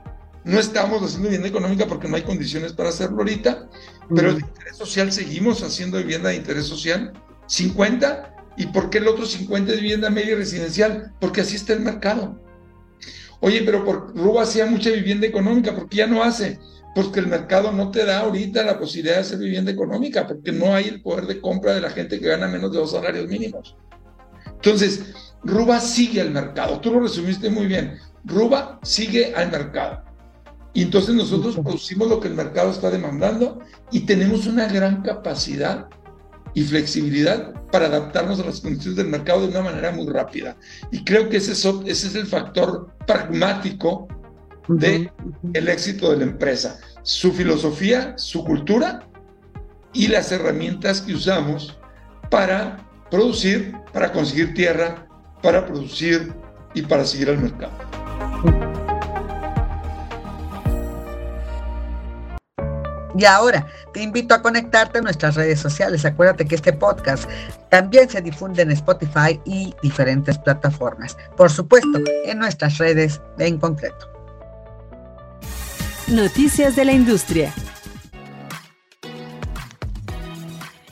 No 0.45 0.59
estamos 0.59 1.03
haciendo 1.03 1.29
vivienda 1.29 1.49
económica 1.49 1.87
porque 1.87 2.09
no 2.09 2.17
hay 2.17 2.23
condiciones 2.23 2.73
para 2.73 2.91
hacerlo 2.91 3.19
ahorita, 3.19 3.69
pero 4.15 4.35
de 4.35 4.41
interés 4.41 4.77
social 4.77 5.11
seguimos 5.11 5.63
haciendo 5.63 5.99
vivienda 5.99 6.29
de 6.29 6.37
interés 6.37 6.67
social. 6.67 7.13
50 7.47 8.35
¿Y 8.57 8.67
por 8.67 8.91
qué 8.91 8.99
el 8.99 9.09
otro 9.09 9.27
50 9.27 9.73
es 9.73 9.81
vivienda 9.81 10.11
media 10.11 10.37
residencial? 10.37 11.13
Porque 11.21 11.41
así 11.41 11.57
está 11.57 11.73
el 11.73 11.81
mercado. 11.81 12.41
Oye, 13.41 13.63
pero 13.65 13.85
por, 13.85 14.17
Ruba 14.17 14.43
hacía 14.43 14.67
mucha 14.67 14.91
vivienda 14.91 15.27
económica, 15.27 15.75
¿por 15.75 15.89
qué 15.89 15.99
ya 15.99 16.07
no 16.07 16.23
hace? 16.23 16.59
Porque 16.95 17.21
el 17.21 17.27
mercado 17.27 17.73
no 17.73 17.91
te 17.91 18.05
da 18.05 18.21
ahorita 18.21 18.63
la 18.63 18.79
posibilidad 18.79 19.17
de 19.17 19.21
hacer 19.23 19.39
vivienda 19.39 19.73
económica, 19.73 20.27
porque 20.27 20.53
no 20.53 20.75
hay 20.75 20.89
el 20.89 21.03
poder 21.03 21.27
de 21.27 21.41
compra 21.41 21.75
de 21.75 21.81
la 21.81 21.91
gente 21.91 22.21
que 22.21 22.29
gana 22.29 22.47
menos 22.47 22.71
de 22.73 22.79
dos 22.79 22.93
salarios 22.93 23.29
mínimos. 23.29 23.77
Entonces, 24.47 25.13
Ruba 25.43 25.81
sigue 25.81 26.21
al 26.21 26.31
mercado. 26.31 26.81
Tú 26.81 26.93
lo 26.93 27.01
resumiste 27.01 27.51
muy 27.51 27.67
bien. 27.67 27.99
Ruba 28.25 28.79
sigue 28.83 29.35
al 29.35 29.51
mercado. 29.51 30.05
Y 30.75 30.83
entonces 30.83 31.15
nosotros 31.15 31.55
producimos 31.55 32.09
lo 32.09 32.21
que 32.21 32.29
el 32.29 32.35
mercado 32.35 32.71
está 32.71 32.91
demandando 32.91 33.61
y 33.93 34.01
tenemos 34.01 34.47
una 34.47 34.67
gran 34.67 35.03
capacidad 35.03 35.87
y 36.53 36.63
flexibilidad 36.63 37.53
para 37.71 37.87
adaptarnos 37.87 38.41
a 38.41 38.45
las 38.45 38.61
condiciones 38.61 38.97
del 38.97 39.09
mercado 39.09 39.43
de 39.43 39.49
una 39.49 39.63
manera 39.63 39.93
muy 39.93 40.07
rápida. 40.13 40.57
Y 40.91 41.05
creo 41.05 41.29
que 41.29 41.37
ese 41.37 41.53
es, 41.53 41.65
ese 41.65 42.09
es 42.09 42.15
el 42.17 42.27
factor 42.27 42.89
pragmático 43.07 44.09
del 44.69 45.11
el 45.53 45.69
éxito 45.69 46.11
de 46.11 46.19
la 46.19 46.25
empresa. 46.25 46.79
Su 47.03 47.33
filosofía, 47.33 48.15
su 48.17 48.45
cultura 48.45 49.07
y 49.93 50.09
las 50.09 50.33
herramientas 50.33 51.01
que 51.01 51.15
usamos 51.15 51.79
para 52.31 52.89
producir, 53.11 53.75
para 53.93 54.13
conseguir 54.13 54.55
tierra, 54.55 55.07
para 55.43 55.67
producir 55.67 56.33
y 56.75 56.83
para 56.83 57.05
seguir 57.05 57.31
al 57.31 57.39
mercado. 57.39 58.74
Y 63.17 63.25
ahora 63.25 63.67
te 63.93 64.03
invito 64.03 64.35
a 64.35 64.43
conectarte 64.43 64.99
a 64.99 65.03
nuestras 65.03 65.37
redes 65.37 65.61
sociales. 65.61 66.05
Acuérdate 66.05 66.47
que 66.47 66.57
este 66.57 66.73
podcast 66.73 67.29
también 67.71 68.09
se 68.09 68.21
difunde 68.21 68.63
en 68.63 68.73
Spotify 68.73 69.41
y 69.45 69.75
diferentes 69.83 70.37
plataformas. 70.39 71.17
Por 71.37 71.51
supuesto, 71.51 72.01
en 72.25 72.39
nuestras 72.39 72.79
redes 72.79 73.21
en 73.39 73.59
concreto. 73.59 74.11
Noticias 76.09 76.77
de 76.77 76.85
la 76.85 76.93
industria. 76.93 77.55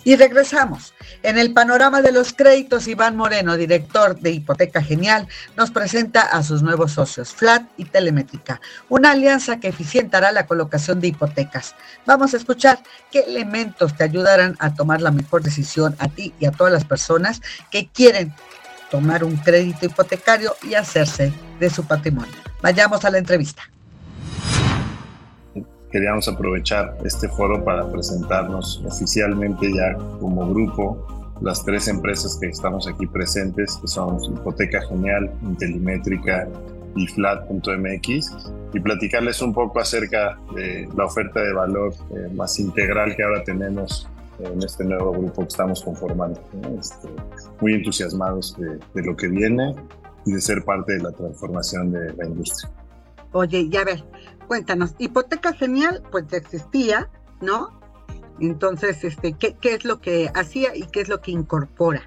Y 0.04 0.16
regresamos. 0.16 0.94
En 1.22 1.38
el 1.38 1.52
panorama 1.52 2.02
de 2.02 2.10
los 2.10 2.32
créditos, 2.32 2.88
Iván 2.88 3.16
Moreno, 3.16 3.56
director 3.56 4.18
de 4.18 4.32
Hipoteca 4.32 4.82
Genial, 4.82 5.28
nos 5.56 5.70
presenta 5.70 6.22
a 6.22 6.42
sus 6.42 6.62
nuevos 6.62 6.92
socios, 6.92 7.32
Flat 7.32 7.62
y 7.76 7.84
Telemétrica, 7.84 8.60
una 8.88 9.12
alianza 9.12 9.60
que 9.60 9.68
eficientará 9.68 10.32
la 10.32 10.46
colocación 10.46 11.00
de 11.00 11.08
hipotecas. 11.08 11.76
Vamos 12.06 12.34
a 12.34 12.38
escuchar 12.38 12.82
qué 13.12 13.20
elementos 13.20 13.96
te 13.96 14.02
ayudarán 14.02 14.56
a 14.58 14.74
tomar 14.74 15.00
la 15.00 15.12
mejor 15.12 15.44
decisión 15.44 15.94
a 16.00 16.08
ti 16.08 16.34
y 16.40 16.46
a 16.46 16.50
todas 16.50 16.72
las 16.72 16.84
personas 16.84 17.40
que 17.70 17.86
quieren 17.86 18.34
tomar 18.90 19.22
un 19.22 19.36
crédito 19.36 19.86
hipotecario 19.86 20.56
y 20.62 20.74
hacerse 20.74 21.32
de 21.60 21.70
su 21.70 21.84
patrimonio. 21.84 22.34
Vayamos 22.62 23.04
a 23.04 23.10
la 23.10 23.18
entrevista 23.18 23.62
queríamos 25.92 26.26
aprovechar 26.26 26.96
este 27.04 27.28
foro 27.28 27.62
para 27.62 27.88
presentarnos 27.90 28.82
oficialmente 28.84 29.70
ya 29.72 29.94
como 30.18 30.48
grupo 30.48 31.06
las 31.40 31.64
tres 31.64 31.88
empresas 31.88 32.38
que 32.40 32.48
estamos 32.48 32.88
aquí 32.88 33.06
presentes, 33.06 33.76
que 33.76 33.88
son 33.88 34.16
Hipoteca 34.24 34.80
Genial, 34.88 35.30
Intelimétrica 35.42 36.48
y 36.94 37.06
Flat.mx, 37.08 38.52
y 38.72 38.80
platicarles 38.80 39.42
un 39.42 39.52
poco 39.52 39.80
acerca 39.80 40.38
de 40.54 40.88
la 40.96 41.04
oferta 41.04 41.40
de 41.40 41.52
valor 41.52 41.92
eh, 42.10 42.28
más 42.34 42.58
integral 42.60 43.14
que 43.16 43.24
ahora 43.24 43.42
tenemos 43.42 44.08
en 44.38 44.62
este 44.62 44.84
nuevo 44.84 45.12
grupo 45.12 45.42
que 45.42 45.48
estamos 45.48 45.82
conformando. 45.82 46.40
Este, 46.78 47.08
muy 47.60 47.74
entusiasmados 47.74 48.56
de, 48.58 48.78
de 48.94 49.02
lo 49.06 49.16
que 49.16 49.28
viene 49.28 49.74
y 50.24 50.32
de 50.32 50.40
ser 50.40 50.64
parte 50.64 50.94
de 50.94 51.02
la 51.02 51.12
transformación 51.12 51.92
de 51.92 52.12
la 52.14 52.26
industria. 52.26 52.70
Oye, 53.32 53.68
ya 53.68 53.84
ver, 53.84 54.04
cuéntanos, 54.52 54.94
hipoteca 54.98 55.54
genial, 55.54 56.02
pues 56.10 56.30
existía, 56.30 57.08
¿no? 57.40 57.80
Entonces, 58.38 59.02
este, 59.02 59.32
¿qué, 59.32 59.56
es 59.62 59.86
lo 59.86 59.98
que 59.98 60.28
hacía 60.34 60.76
y 60.76 60.82
qué 60.92 61.00
es 61.00 61.08
lo 61.08 61.22
que 61.22 61.30
incorpora? 61.30 62.02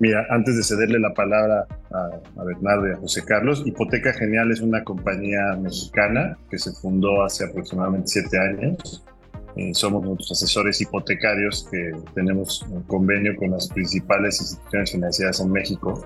Mira, 0.00 0.26
antes 0.28 0.56
de 0.56 0.64
cederle 0.64 0.98
la 0.98 1.14
palabra 1.14 1.68
a, 1.92 2.42
Bernardo 2.42 2.88
y 2.88 2.90
a 2.90 2.96
José 2.96 3.24
Carlos, 3.24 3.62
Hipoteca 3.64 4.12
Genial 4.12 4.50
es 4.50 4.60
una 4.60 4.82
compañía 4.82 5.54
mexicana 5.56 6.36
que 6.50 6.58
se 6.58 6.72
fundó 6.72 7.22
hace 7.22 7.44
aproximadamente 7.44 8.08
siete 8.08 8.36
años. 8.36 9.04
Eh, 9.54 9.72
somos 9.72 10.02
nuestros 10.02 10.32
asesores 10.32 10.80
hipotecarios 10.80 11.68
que 11.70 11.92
tenemos 12.16 12.62
un 12.62 12.82
convenio 12.82 13.36
con 13.36 13.52
las 13.52 13.68
principales 13.68 14.40
instituciones 14.40 14.90
financieras 14.90 15.38
en 15.38 15.52
México 15.52 16.04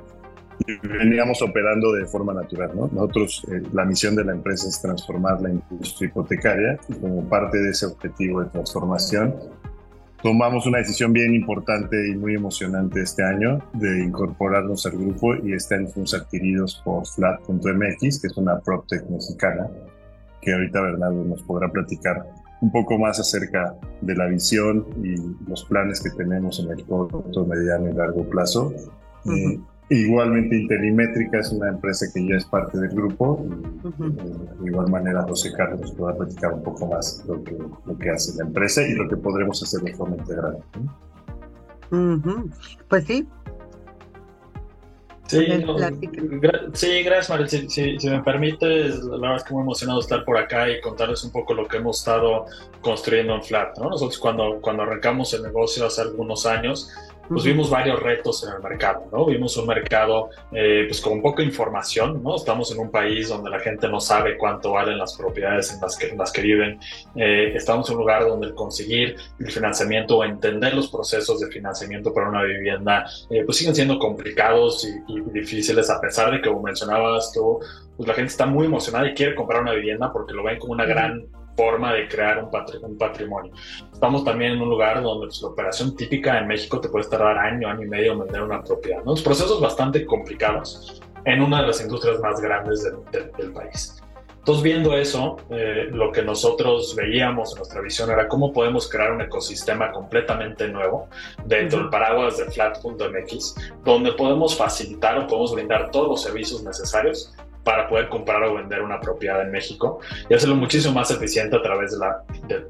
veníamos 0.83 1.43
operando 1.43 1.93
de 1.93 2.07
forma 2.07 2.33
natural. 2.33 2.71
¿no? 2.75 2.89
Nosotros, 2.93 3.47
eh, 3.51 3.63
la 3.73 3.85
misión 3.85 4.17
de 4.17 4.25
la 4.25 4.33
empresa 4.33 4.69
es 4.69 4.81
transformar 4.81 5.41
la 5.41 5.51
industria 5.51 6.09
hipotecaria 6.09 6.79
y 6.89 6.95
como 6.95 7.29
parte 7.29 7.59
de 7.59 7.71
ese 7.71 7.87
objetivo 7.87 8.43
de 8.43 8.51
transformación, 8.51 9.35
tomamos 10.23 10.67
una 10.67 10.79
decisión 10.79 11.13
bien 11.13 11.35
importante 11.35 12.09
y 12.09 12.17
muy 12.17 12.35
emocionante 12.35 13.03
este 13.03 13.23
año 13.23 13.59
de 13.75 14.05
incorporarnos 14.05 14.87
al 14.87 14.93
grupo 14.93 15.35
y 15.35 15.53
año 15.53 15.87
fuimos 15.87 16.15
adquiridos 16.15 16.81
por 16.85 17.07
Flat.mx, 17.07 18.21
que 18.21 18.27
es 18.27 18.37
una 18.37 18.59
PropTech 18.61 19.09
mexicana, 19.11 19.69
que 20.41 20.55
ahorita 20.55 20.81
Bernardo 20.81 21.25
nos 21.25 21.43
podrá 21.43 21.69
platicar 21.71 22.25
un 22.63 22.73
poco 22.73 22.99
más 22.99 23.21
acerca 23.21 23.75
de 24.01 24.17
la 24.17 24.27
visión 24.27 24.87
y 25.03 25.15
los 25.47 25.65
planes 25.67 26.01
que 26.01 26.09
tenemos 26.11 26.59
en 26.59 26.71
el 26.71 26.83
corto, 26.87 27.45
mediano 27.45 27.91
y 27.91 27.93
largo 27.93 28.25
plazo. 28.31 28.73
Igualmente 29.95 30.57
Intelimétrica 30.57 31.39
es 31.39 31.53
una 31.53 31.69
empresa 31.69 32.07
que 32.13 32.27
ya 32.27 32.35
es 32.35 32.45
parte 32.47 32.79
del 32.79 32.91
grupo. 32.91 33.47
de 33.49 34.69
igual 34.69 34.91
manera 34.91 35.23
José 35.23 35.53
Carlos 35.57 35.81
nos 35.83 35.93
podrá 35.93 36.17
platicar 36.17 36.53
un 36.53 36.65
poco 36.65 36.87
más 36.89 37.25
lo 37.29 37.45
que, 37.45 37.57
lo 37.87 37.99
que 37.99 38.11
hace 38.11 38.37
la 38.37 38.45
empresa 38.45 38.83
y 38.83 38.95
lo 38.95 39.09
que 39.09 39.17
podremos 39.17 39.63
hacer 39.63 39.83
de 39.83 39.95
forma 39.95 40.17
integral. 40.17 40.59
Pues 42.89 43.05
sí. 43.05 43.29
Sí, 45.27 45.47
sí, 46.75 47.03
gracias 47.03 47.31
María. 47.31 47.47
Si, 47.47 47.99
si, 47.99 48.11
me 48.11 48.21
permites, 48.23 48.97
la 49.05 49.17
verdad 49.17 49.37
es 49.37 49.45
que 49.45 49.55
muy 49.55 49.63
emocionado 49.63 50.01
estar 50.01 50.25
por 50.25 50.37
acá 50.37 50.69
y 50.69 50.81
contarles 50.81 51.23
un 51.23 51.31
poco 51.31 51.55
lo 51.55 51.69
que 51.69 51.77
hemos 51.77 52.01
estado 52.01 52.47
construyendo 52.81 53.35
en 53.37 53.45
Flat. 53.45 53.79
¿no? 53.79 53.91
Nosotros 53.91 54.19
cuando, 54.19 54.59
cuando 54.61 54.83
arrancamos 54.83 55.33
el 55.35 55.45
negocio 55.45 55.87
hace 55.87 56.03
algunos 56.03 56.47
años, 56.47 56.91
pues 57.29 57.45
vimos 57.45 57.71
varios 57.71 58.01
retos 58.01 58.47
en 58.47 58.55
el 58.55 58.63
mercado, 58.63 59.07
¿no? 59.13 59.27
Vimos 59.27 59.57
un 59.57 59.67
mercado 59.67 60.31
eh, 60.53 60.85
pues 60.89 61.01
con 61.01 61.23
poca 61.23 61.43
información, 61.43 62.23
¿no? 62.23 62.37
Estamos 62.37 62.71
en 62.73 62.81
un 62.81 62.91
país 62.91 63.29
donde 63.29 63.51
la 63.51 63.61
gente 63.61 63.89
no 63.89 64.01
sabe 64.01 64.37
cuánto 64.37 64.73
valen 64.73 64.99
las 64.99 65.17
propiedades 65.17 65.73
en 65.73 65.81
las 65.81 65.97
que, 65.97 66.09
en 66.09 66.19
las 66.19 66.33
que 66.33 66.43
viven. 66.43 66.79
Eh, 67.15 67.53
estamos 67.55 67.89
en 67.89 67.97
un 67.97 68.01
lugar 68.01 68.27
donde 68.27 68.49
el 68.49 68.55
conseguir 68.55 69.17
el 69.39 69.51
financiamiento 69.51 70.19
o 70.19 70.25
entender 70.25 70.75
los 70.75 70.89
procesos 70.89 71.41
de 71.41 71.49
financiamiento 71.49 72.13
para 72.13 72.29
una 72.29 72.43
vivienda 72.43 73.07
eh, 73.31 73.43
pues 73.45 73.59
siguen 73.59 73.75
siendo 73.75 73.99
complicados 73.99 74.85
y, 74.85 75.13
y, 75.13 75.21
difíciles 75.33 75.91
a 75.91 76.01
pesar 76.01 76.31
de 76.31 76.41
que 76.41 76.49
como 76.49 76.63
mencionabas 76.63 77.33
tú, 77.33 77.61
pues 77.97 78.09
la 78.09 78.15
gente 78.15 78.31
está 78.31 78.47
muy 78.47 78.67
emocionada 78.67 79.09
y 79.09 79.15
quiere 79.15 79.35
comprar 79.35 79.63
una 79.63 79.73
vivienda 79.73 80.13
porque 80.13 80.35
lo 80.35 80.43
ven 80.43 80.59
como 80.59 80.73
una 80.73 80.85
gran 80.85 81.27
forma 81.57 81.93
de 81.93 82.09
crear 82.09 82.43
un, 82.43 82.99
patrimonio. 82.99 83.53
Estamos 83.93 84.25
también 84.25 84.53
en 84.53 84.63
un 84.63 84.69
lugar 84.69 85.03
donde 85.03 85.27
pues, 85.27 85.43
la 85.43 85.49
operación 85.49 85.97
típica 85.97 86.39
en 86.39 86.47
México 86.47 86.81
te 86.81 86.89
puede 86.89 87.09
tardar 87.09 87.39
año, 87.39 87.69
año 87.69 87.83
y 87.83 87.89
medio 87.89 88.13
en 88.13 88.21
vender 88.21 88.43
una 88.43 88.63
propiedad. 88.63 89.03
¿no? 89.05 89.15
procesos 89.15 89.61
bastante 89.61 90.05
complicados 90.05 91.01
en 91.25 91.41
una 91.43 91.63
de 91.63 91.69
las 91.69 91.81
industrias 91.81 92.21
más 92.21 92.41
grandes 92.41 92.83
del, 92.83 93.53
país. 93.53 94.01
Entonces, 94.39 94.63
viendo 94.63 94.95
eso, 94.95 95.37
eh, 95.49 95.89
lo 95.91 96.13
que 96.13 96.21
nosotros 96.21 96.95
veíamos 96.95 97.53
en 97.53 97.59
nuestra 97.59 97.81
visión 97.81 98.11
era 98.11 98.29
cómo 98.29 98.53
podemos 98.53 98.91
crear 98.91 99.13
un 99.13 99.23
ecosistema 99.23 99.91
completamente 99.91 100.69
nuevo 100.69 101.09
dentro 101.47 101.81
del 101.81 101.89
paraguas 101.89 102.37
de 102.37 102.51
Flat.mx, 102.51 103.55
donde 103.83 104.13
podemos 104.13 104.55
facilitar 104.55 105.19
o 105.19 105.27
podemos 105.27 105.55
brindar 105.55 105.91
todos 105.91 106.09
los 106.09 106.23
servicios 106.23 106.63
necesarios 106.63 107.35
para 107.65 107.89
poder 107.89 108.09
comprar 108.09 108.43
o 108.45 108.55
vender 108.55 108.83
una 108.83 109.01
propiedad 109.01 109.43
en 109.43 109.51
México 109.51 110.01
y 110.29 110.35
hacerlo 110.35 110.55
muchísimo 110.55 110.95
más 110.95 111.11
eficiente 111.11 111.57
a 111.57 111.63
través 111.63 111.93
de 111.93 111.99
la, 111.99 112.23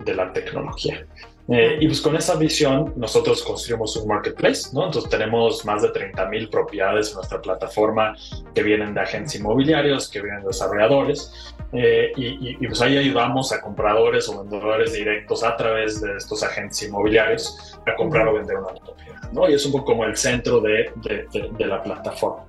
de, 0.05 0.15
la 0.15 0.33
tecnología. 0.33 1.05
Eh, 1.49 1.77
y 1.79 1.87
pues 1.87 2.01
con 2.01 2.17
esa 2.17 2.37
visión 2.37 2.95
nosotros 2.97 3.43
construimos 3.43 3.95
un 3.97 4.09
marketplace, 4.09 4.71
¿no? 4.73 4.87
Entonces 4.87 5.11
tenemos 5.11 5.63
más 5.67 5.83
de 5.83 5.91
30 5.91 6.27
mil 6.29 6.49
propiedades 6.49 7.11
en 7.11 7.17
nuestra 7.17 7.43
plataforma 7.43 8.17
que 8.55 8.63
vienen 8.63 8.95
de 8.95 9.01
agentes 9.03 9.35
inmobiliarios, 9.35 10.09
que 10.09 10.23
vienen 10.23 10.41
de 10.41 10.47
desarrolladores 10.47 11.55
eh, 11.75 12.13
y, 12.17 12.57
y, 12.65 12.67
pues 12.67 12.81
ahí 12.81 12.97
ayudamos 12.97 13.53
a 13.53 13.61
compradores 13.61 14.27
o 14.31 14.43
vendedores 14.43 14.95
directos 14.95 15.45
a 15.45 15.55
través 15.57 16.01
de 16.01 16.17
estos 16.17 16.43
agentes 16.43 16.83
inmobiliarios 16.83 17.79
a 17.87 17.95
comprar 17.95 18.27
o 18.29 18.35
vender 18.35 18.57
una 18.57 18.73
propiedad, 18.73 19.31
¿no? 19.33 19.51
Y 19.51 19.53
es 19.53 19.67
un 19.67 19.73
poco 19.73 19.87
como 19.87 20.05
el 20.05 20.17
centro 20.17 20.61
de, 20.61 20.93
de, 20.97 21.27
de 21.31 21.67
la 21.67 21.83
plataforma. 21.83 22.47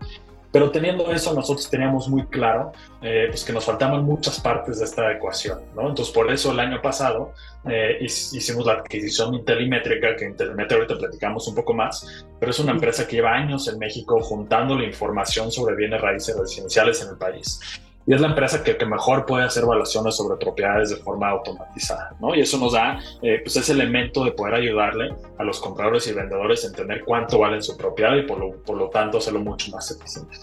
Pero 0.55 0.71
teniendo 0.71 1.11
eso, 1.11 1.33
nosotros 1.33 1.69
teníamos 1.69 2.07
muy 2.07 2.27
claro 2.27 2.71
eh, 3.01 3.25
pues 3.27 3.43
que 3.43 3.51
nos 3.51 3.65
faltaban 3.65 4.05
muchas 4.05 4.39
partes 4.39 4.79
de 4.79 4.85
esta 4.85 5.11
ecuación, 5.11 5.59
¿no? 5.75 5.89
Entonces, 5.89 6.13
por 6.13 6.31
eso 6.31 6.53
el 6.53 6.59
año 6.61 6.81
pasado 6.81 7.33
eh, 7.69 7.97
hicimos 7.99 8.65
la 8.65 8.75
adquisición 8.75 9.33
Intelimétrica, 9.33 10.15
que 10.15 10.23
Intelimétrica 10.23 10.75
ahorita 10.75 10.97
platicamos 10.97 11.45
un 11.49 11.55
poco 11.55 11.73
más, 11.73 12.25
pero 12.39 12.51
es 12.51 12.59
una 12.59 12.71
empresa 12.71 13.05
que 13.05 13.17
lleva 13.17 13.33
años 13.33 13.67
en 13.67 13.77
México 13.77 14.17
juntando 14.21 14.77
la 14.77 14.85
información 14.85 15.51
sobre 15.51 15.75
bienes 15.75 15.99
raíces 15.99 16.39
residenciales 16.39 17.01
en 17.01 17.09
el 17.09 17.17
país 17.17 17.59
y 18.07 18.13
es 18.13 18.21
la 18.21 18.27
empresa 18.27 18.63
que, 18.63 18.77
que, 18.77 18.85
mejor 18.85 19.25
puede 19.25 19.45
hacer 19.45 19.63
evaluaciones 19.63 20.15
sobre 20.15 20.37
propiedades 20.37 20.91
de 20.91 20.97
forma 20.97 21.29
automatizada, 21.29 22.15
¿no? 22.19 22.35
Y 22.35 22.41
eso 22.41 22.57
nos 22.59 22.73
da 22.73 22.99
eh, 23.21 23.39
pues 23.43 23.55
ese 23.55 23.71
elemento 23.71 24.23
de 24.23 24.31
poder 24.31 24.55
ayudarle 24.55 25.15
a 25.37 25.43
los 25.43 25.59
compradores 25.59 26.05
y 26.07 26.13
vendedores 26.13 26.63
a 26.63 26.67
entender 26.67 27.03
cuánto 27.03 27.39
vale 27.39 27.61
su 27.61 27.75
propiedad 27.75 28.15
y 28.15 28.21
por 28.23 28.39
lo, 28.39 28.51
por 28.63 28.77
lo 28.77 28.89
tanto 28.89 29.17
hacerlo 29.17 29.39
mucho 29.39 29.71
más 29.71 29.89
eficiente. 29.89 30.37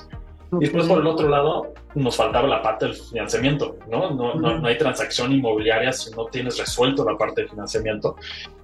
Y 0.53 0.65
después, 0.65 0.87
por 0.87 1.01
el 1.01 1.07
otro 1.07 1.29
lado, 1.29 1.73
nos 1.95 2.17
faltaba 2.17 2.47
la 2.47 2.61
parte 2.61 2.87
del 2.87 2.95
financiamiento, 2.95 3.77
¿no? 3.89 4.11
No, 4.11 4.35
no, 4.35 4.59
no 4.59 4.69
hay 4.69 4.77
transacción 4.77 5.33
inmobiliaria 5.33 5.93
si 5.93 6.11
no 6.11 6.27
tienes 6.27 6.59
resuelto 6.59 7.09
la 7.09 7.17
parte 7.17 7.43
de 7.43 7.49
financiamiento. 7.49 8.17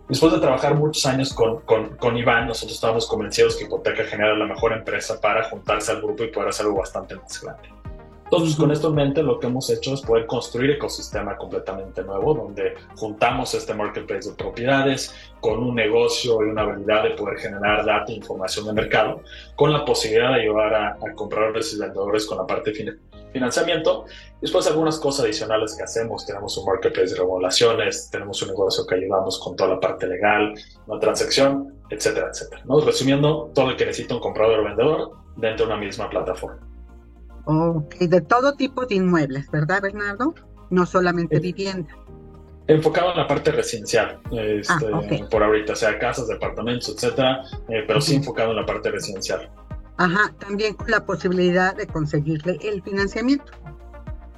Después 0.07 0.33
de 0.33 0.39
trabajar 0.39 0.75
muchos 0.75 1.07
años 1.07 1.33
con, 1.33 1.61
con, 1.61 1.97
con, 1.97 2.17
Iván, 2.17 2.47
nosotros 2.47 2.75
estábamos 2.75 3.07
convencidos 3.07 3.57
que 3.57 3.65
Hipoteca 3.65 4.05
genera 4.05 4.37
la 4.37 4.47
mejor 4.47 4.73
empresa 4.73 5.21
para 5.21 5.45
juntarse 5.49 5.93
al 5.93 6.03
grupo 6.03 6.25
y 6.25 6.29
poder 6.29 6.51
hacer 6.51 6.67
algo 6.67 6.79
bastante 6.79 7.15
más 7.15 7.43
grande. 7.43 7.69
Entonces, 8.31 8.57
con 8.57 8.71
esto 8.71 8.89
en 8.89 8.95
mente, 8.95 9.23
lo 9.23 9.41
que 9.41 9.47
hemos 9.47 9.71
hecho 9.71 9.95
es 9.95 10.03
poder 10.03 10.27
construir 10.27 10.73
ecosistema 10.73 11.35
completamente 11.39 12.03
nuevo, 12.03 12.35
donde 12.35 12.75
juntamos 12.95 13.55
este 13.55 13.73
marketplace 13.73 14.29
de 14.29 14.37
propiedades 14.37 15.15
con 15.41 15.59
un 15.61 15.75
negocio 15.75 16.45
y 16.45 16.51
una 16.51 16.63
habilidad 16.63 17.05
de 17.05 17.11
poder 17.13 17.39
generar 17.39 17.87
data 17.87 18.13
e 18.13 18.17
información 18.17 18.67
de 18.67 18.75
mercado, 18.75 19.23
con 19.57 19.73
la 19.73 19.83
posibilidad 19.83 20.35
de 20.35 20.43
ayudar 20.43 20.75
a, 20.75 20.99
compradores 21.15 21.73
y 21.73 21.79
vendedores 21.79 22.27
con 22.27 22.37
la 22.37 22.47
parte 22.47 22.71
de 22.71 22.99
financiamiento. 23.33 24.05
Después, 24.43 24.67
algunas 24.67 24.99
cosas 24.99 25.25
adicionales 25.25 25.75
que 25.75 25.85
hacemos. 25.85 26.27
Tenemos 26.27 26.55
un 26.59 26.67
marketplace 26.67 27.15
de 27.15 27.21
regulaciones, 27.21 28.11
tenemos 28.11 28.43
un 28.43 28.49
negocio 28.49 28.87
que 28.87 28.97
ayudamos 28.97 29.39
con 29.39 29.57
toda 29.57 29.71
la 29.71 29.81
parte 29.81 30.07
legal, 30.07 30.53
la 30.87 30.99
transacción, 30.99 31.79
etcétera, 31.89 32.29
etcétera. 32.31 32.61
¿no? 32.67 32.79
Resumiendo, 32.81 33.51
todo 33.55 33.71
lo 33.71 33.77
que 33.79 33.87
necesita 33.87 34.17
un 34.17 34.21
comprador 34.21 34.61
o 34.61 34.65
vendedor 34.65 35.13
dentro 35.37 35.65
de 35.65 35.73
una 35.73 35.81
misma 35.81 36.11
plataforma. 36.11 36.68
Ok, 37.51 37.95
de 38.01 38.21
todo 38.21 38.53
tipo 38.53 38.85
de 38.85 38.97
inmuebles, 38.97 39.51
¿verdad, 39.51 39.81
Bernardo? 39.81 40.35
No 40.69 40.85
solamente 40.85 41.41
vivienda. 41.41 41.89
Enfocado 42.67 43.13
en 43.13 43.17
la 43.17 43.27
parte 43.27 43.51
residencial, 43.51 44.21
este, 44.31 44.87
ah, 44.93 45.01
por 45.31 45.43
ahorita, 45.43 45.73
o 45.73 45.77
sea, 45.77 45.99
casas, 45.99 46.29
departamentos, 46.29 46.91
etcétera, 46.91 47.43
eh, 47.71 47.85
pero 47.87 48.03
sí 48.03 48.17
enfocado 48.17 48.51
en 48.51 48.57
la 48.57 48.67
parte 48.67 48.91
residencial. 48.91 49.51
Ajá, 49.97 50.35
también 50.39 50.75
con 50.75 50.91
la 50.91 51.07
posibilidad 51.07 51.75
de 51.75 51.87
conseguirle 51.87 52.59
el 52.61 52.83
financiamiento. 52.83 53.51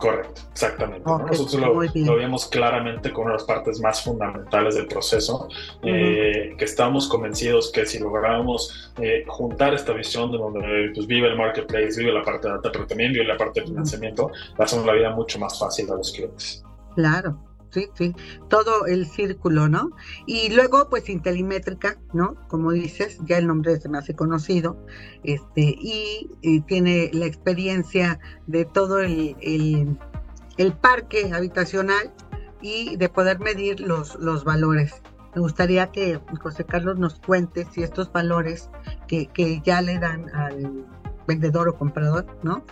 Correcto, 0.00 0.40
exactamente. 0.50 1.02
Nosotros 1.04 1.61
lo, 1.61 1.75
lo, 1.75 2.16
vemos 2.16 2.47
claramente 2.47 3.12
con 3.12 3.25
una 3.25 3.33
de 3.33 3.38
las 3.38 3.47
partes 3.47 3.80
más 3.80 4.02
fundamentales 4.02 4.75
del 4.75 4.87
proceso, 4.87 5.47
eh, 5.83 6.55
que 6.57 6.64
estamos 6.64 7.07
convencidos 7.07 7.70
que 7.70 7.85
si 7.85 7.98
logramos 7.98 8.90
eh, 8.98 9.24
juntar 9.27 9.74
esta 9.74 9.92
visión 9.92 10.33
de 10.33 10.38
donde 10.38 10.92
pues, 10.94 11.07
vive 11.07 11.29
el 11.29 11.37
marketplace, 11.37 11.98
vive 11.98 12.12
la 12.12 12.22
parte 12.22 12.48
de 12.48 12.55
data, 12.55 12.72
pero 12.72 12.87
también 12.87 13.12
vive 13.12 13.27
la 13.27 13.37
parte 13.37 13.61
de 13.61 13.66
financiamiento, 13.66 14.31
hacemos 14.57 14.87
la 14.87 14.94
vida 14.94 15.11
mucho 15.11 15.38
más 15.38 15.59
fácil 15.59 15.90
a 15.90 15.96
los 15.96 16.11
clientes. 16.12 16.64
Claro, 16.94 17.38
sí, 17.70 17.88
sí, 17.94 18.14
todo 18.48 18.87
el 18.87 19.06
círculo, 19.06 19.68
¿no? 19.68 19.90
Y 20.26 20.52
luego, 20.54 20.88
pues, 20.88 21.09
Intelimétrica, 21.09 21.98
¿no? 22.12 22.37
Como 22.48 22.72
dices, 22.72 23.18
ya 23.24 23.38
el 23.38 23.46
nombre 23.46 23.80
se 23.80 23.88
me 23.88 23.98
hace 23.98 24.14
conocido, 24.14 24.85
este, 25.22 25.76
y, 25.78 26.30
tiene 26.66 27.11
la 27.12 27.26
experiencia 27.26 28.18
de 28.46 28.64
todo 28.64 29.00
el, 29.00 29.37
el, 29.40 30.72
parque 30.80 31.30
habitacional 31.33 32.12
y 32.61 32.96
de 32.96 33.09
poder 33.09 33.40
medir 33.40 33.80
los, 33.80 34.16
los 34.16 34.44
valores. 34.44 35.02
Me 35.35 35.40
gustaría 35.40 35.90
que 35.90 36.20
José 36.40 36.64
Carlos 36.64 36.98
nos 36.98 37.18
cuente 37.20 37.66
si 37.72 37.83
estos 37.83 38.12
valores 38.12 38.68
que, 39.06 39.26
que 39.26 39.62
ya 39.64 39.80
le 39.80 39.98
dan 39.98 40.28
al 40.35 40.87
vendedor 41.26 41.68
o 41.68 41.76
comprador, 41.76 42.26
¿no? 42.42 42.64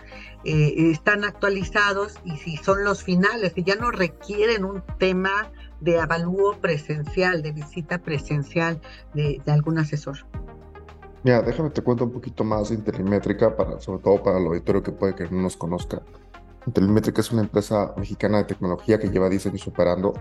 Eh, 0.43 0.91
están 0.91 1.23
actualizados 1.23 2.15
y 2.23 2.37
si 2.37 2.57
son 2.57 2.83
los 2.83 3.03
finales, 3.03 3.53
y 3.55 3.63
ya 3.63 3.75
no 3.75 3.91
requieren 3.91 4.65
un 4.65 4.83
tema 4.97 5.51
de 5.81 5.99
avalúo 5.99 6.57
presencial, 6.59 7.41
de 7.41 7.51
visita 7.51 7.99
presencial 7.99 8.81
de, 9.13 9.41
algún 9.47 9.79
asesor. 9.79 10.17
Mira, 11.23 11.41
déjame 11.41 11.69
te 11.69 11.81
cuento 11.81 12.05
un 12.05 12.11
poquito 12.11 12.43
más 12.43 12.69
de 12.69 12.75
Intelimétrica, 12.75 13.55
para, 13.55 13.79
sobre 13.79 14.01
todo 14.01 14.23
para 14.23 14.39
el 14.39 14.47
auditorio 14.47 14.81
que 14.81 14.91
puede 14.91 15.15
que 15.15 15.29
no 15.29 15.41
nos 15.41 15.57
conozca. 15.57 16.01
Intelimétrica 16.65 17.21
es 17.21 17.31
una 17.31 17.41
empresa 17.41 17.93
mexicana 17.97 18.37
de 18.37 18.43
tecnología 18.45 18.99
que 18.99 19.09
lleva 19.09 19.29
10 19.29 19.47
años 19.47 19.67
operando 19.67 20.13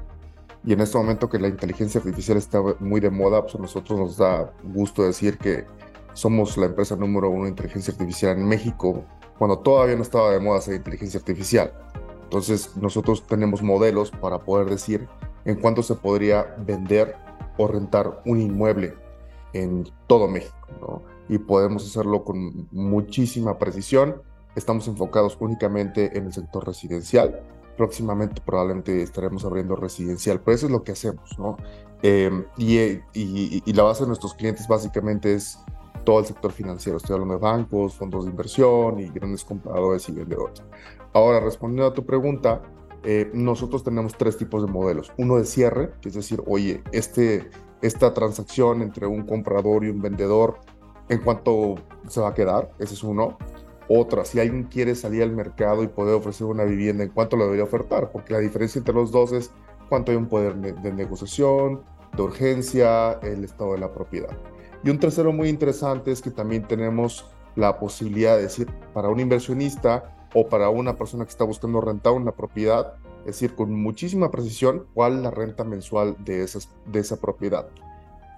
y 0.64 0.72
en 0.72 0.80
este 0.80 0.98
momento 0.98 1.28
que 1.28 1.38
la 1.38 1.48
inteligencia 1.48 2.00
artificial 2.00 2.36
está 2.36 2.60
muy 2.80 3.00
de 3.00 3.10
moda, 3.10 3.42
pues 3.42 3.54
a 3.54 3.58
nosotros 3.58 3.98
nos 3.98 4.16
da 4.16 4.52
gusto 4.64 5.04
decir 5.04 5.38
que 5.38 5.66
somos 6.18 6.56
la 6.56 6.66
empresa 6.66 6.96
número 6.96 7.30
uno 7.30 7.44
de 7.44 7.50
inteligencia 7.50 7.92
artificial 7.92 8.36
en 8.36 8.48
México, 8.48 9.04
cuando 9.38 9.60
todavía 9.60 9.94
no 9.94 10.02
estaba 10.02 10.32
de 10.32 10.40
moda 10.40 10.58
hacer 10.58 10.74
inteligencia 10.74 11.20
artificial. 11.20 11.72
Entonces 12.24 12.76
nosotros 12.76 13.24
tenemos 13.24 13.62
modelos 13.62 14.10
para 14.10 14.40
poder 14.40 14.68
decir 14.68 15.06
en 15.44 15.60
cuánto 15.60 15.80
se 15.80 15.94
podría 15.94 16.56
vender 16.66 17.14
o 17.56 17.68
rentar 17.68 18.20
un 18.26 18.40
inmueble 18.40 18.96
en 19.52 19.88
todo 20.08 20.26
México, 20.26 21.02
Y 21.28 21.38
podemos 21.38 21.86
hacerlo 21.86 22.24
con 22.24 22.68
muchísima 22.72 23.56
precisión. 23.58 24.20
Estamos 24.56 24.88
enfocados 24.88 25.36
únicamente 25.38 26.18
en 26.18 26.26
el 26.26 26.32
sector 26.32 26.66
residencial. 26.66 27.42
Próximamente 27.76 28.42
probablemente 28.44 29.02
estaremos 29.02 29.44
abriendo 29.44 29.76
residencial, 29.76 30.40
pero 30.40 30.56
eso 30.56 30.66
es 30.66 30.72
lo 30.72 30.82
que 30.82 30.92
hacemos, 30.92 31.38
¿no? 31.38 31.56
Em, 32.02 32.44
y, 32.56 33.02
y 33.14 33.72
la 33.72 33.84
base 33.84 34.02
de 34.02 34.08
nuestros 34.08 34.34
clientes 34.34 34.66
básicamente 34.66 35.34
es 35.34 35.58
todo 36.04 36.20
el 36.20 36.26
sector 36.26 36.52
financiero. 36.52 36.96
Estoy 36.98 37.14
hablando 37.14 37.34
de 37.34 37.40
bancos, 37.40 37.94
fondos 37.94 38.24
de 38.24 38.30
inversión 38.30 39.00
y 39.00 39.08
grandes 39.08 39.44
compradores 39.44 40.08
y 40.08 40.12
vendedores. 40.12 40.62
Ahora, 41.12 41.40
respondiendo 41.40 41.86
a 41.86 41.94
tu 41.94 42.04
pregunta, 42.04 42.62
eh, 43.04 43.30
nosotros 43.32 43.84
tenemos 43.84 44.16
tres 44.16 44.36
tipos 44.36 44.64
de 44.64 44.70
modelos. 44.70 45.12
Uno 45.16 45.36
de 45.36 45.44
cierre, 45.44 45.92
que 46.00 46.08
es 46.08 46.14
decir, 46.14 46.42
oye, 46.46 46.82
este, 46.92 47.48
esta 47.82 48.12
transacción 48.12 48.82
entre 48.82 49.06
un 49.06 49.24
comprador 49.24 49.84
y 49.84 49.90
un 49.90 50.02
vendedor, 50.02 50.58
¿en 51.08 51.20
cuánto 51.20 51.76
se 52.08 52.20
va 52.20 52.28
a 52.28 52.34
quedar? 52.34 52.70
Ese 52.78 52.94
es 52.94 53.02
uno. 53.02 53.38
Otra, 53.88 54.24
si 54.24 54.38
alguien 54.38 54.64
quiere 54.64 54.94
salir 54.94 55.22
al 55.22 55.32
mercado 55.32 55.82
y 55.82 55.88
poder 55.88 56.14
ofrecer 56.16 56.46
una 56.46 56.64
vivienda, 56.64 57.04
¿en 57.04 57.10
cuánto 57.10 57.36
lo 57.36 57.44
debería 57.44 57.64
ofertar? 57.64 58.10
Porque 58.10 58.34
la 58.34 58.40
diferencia 58.40 58.78
entre 58.78 58.94
los 58.94 59.10
dos 59.10 59.32
es 59.32 59.50
cuánto 59.88 60.12
hay 60.12 60.18
un 60.18 60.26
poder 60.26 60.56
de 60.56 60.92
negociación, 60.92 61.82
de 62.14 62.22
urgencia, 62.22 63.12
el 63.22 63.44
estado 63.44 63.72
de 63.72 63.78
la 63.78 63.92
propiedad. 63.92 64.36
Y 64.84 64.90
un 64.90 64.98
tercero 64.98 65.32
muy 65.32 65.48
interesante 65.48 66.12
es 66.12 66.22
que 66.22 66.30
también 66.30 66.66
tenemos 66.66 67.26
la 67.56 67.78
posibilidad 67.78 68.36
de 68.36 68.42
decir 68.42 68.68
para 68.94 69.08
un 69.08 69.18
inversionista 69.18 70.28
o 70.34 70.48
para 70.48 70.68
una 70.68 70.96
persona 70.96 71.24
que 71.24 71.30
está 71.30 71.44
buscando 71.44 71.80
rentar 71.80 72.12
una 72.12 72.32
propiedad, 72.32 72.94
es 73.20 73.26
decir, 73.26 73.54
con 73.54 73.72
muchísima 73.74 74.30
precisión, 74.30 74.86
cuál 74.94 75.22
la 75.22 75.30
renta 75.30 75.64
mensual 75.64 76.16
de, 76.24 76.44
esas, 76.44 76.68
de 76.86 77.00
esa 77.00 77.20
propiedad. 77.20 77.68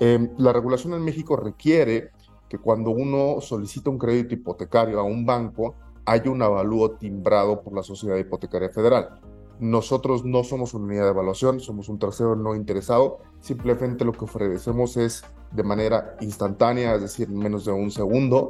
Em, 0.01 0.31
la 0.39 0.53
regulación 0.53 0.95
en 0.95 1.05
México 1.05 1.37
requiere 1.37 2.11
que 2.49 2.59
cuando 2.59 2.91
uno 2.91 3.41
solicita 3.41 3.91
un 3.91 3.99
crédito 3.99 4.35
hipotecario 4.35 4.99
a 4.99 5.03
un 5.03 5.27
banco, 5.27 5.75
haya 6.07 6.31
un 6.31 6.43
avalúo 6.43 6.93
timbrado 6.93 7.63
por 7.63 7.75
la 7.75 7.83
Sociedad 7.83 8.17
Hipotecaria 8.17 8.71
Federal. 8.71 9.21
Nosotros 9.61 10.25
no 10.25 10.43
somos 10.43 10.73
una 10.73 10.87
unidad 10.87 11.05
de 11.05 11.11
evaluación, 11.11 11.61
somos 11.61 11.91
un 11.91 11.99
tercero 11.99 12.35
no 12.35 12.55
interesado. 12.55 13.19
Simplemente 13.43 14.07
lo 14.07 14.13
que 14.13 14.25
ofrecemos 14.25 14.97
es 14.97 15.23
de 15.53 15.63
manera 15.63 16.17
instantánea, 16.23 16.95
es 16.95 17.03
decir, 17.03 17.29
en 17.29 17.39
menos 17.39 17.67
de 17.67 17.73
un 17.73 17.91
segundo, 17.91 18.49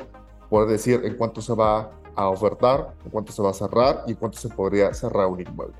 poder 0.48 0.68
decir 0.68 1.00
en 1.04 1.16
cuánto 1.16 1.42
se 1.42 1.52
va 1.52 1.90
a 2.14 2.28
ofertar, 2.28 2.94
en 3.04 3.10
cuánto 3.10 3.32
se 3.32 3.42
va 3.42 3.50
a 3.50 3.54
cerrar 3.54 4.04
y 4.06 4.12
en 4.12 4.18
cuánto 4.18 4.38
se 4.38 4.50
podría 4.50 4.94
cerrar 4.94 5.26
un 5.26 5.40
inmueble. 5.40 5.74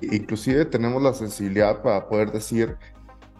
Inclusive 0.00 0.64
tenemos 0.64 1.00
la 1.00 1.12
sensibilidad 1.12 1.80
para 1.80 2.08
poder 2.08 2.32
decir 2.32 2.76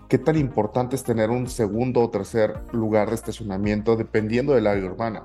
qué 0.09 0.17
tan 0.17 0.37
importante 0.37 0.95
es 0.95 1.03
tener 1.03 1.31
un 1.31 1.49
segundo 1.49 2.03
o 2.03 2.11
tercer 2.11 2.55
lugar 2.71 3.09
de 3.09 3.17
estacionamiento 3.17 3.97
dependiendo 3.97 4.55
del 4.55 4.69
área 4.69 4.85
urbana 4.85 5.25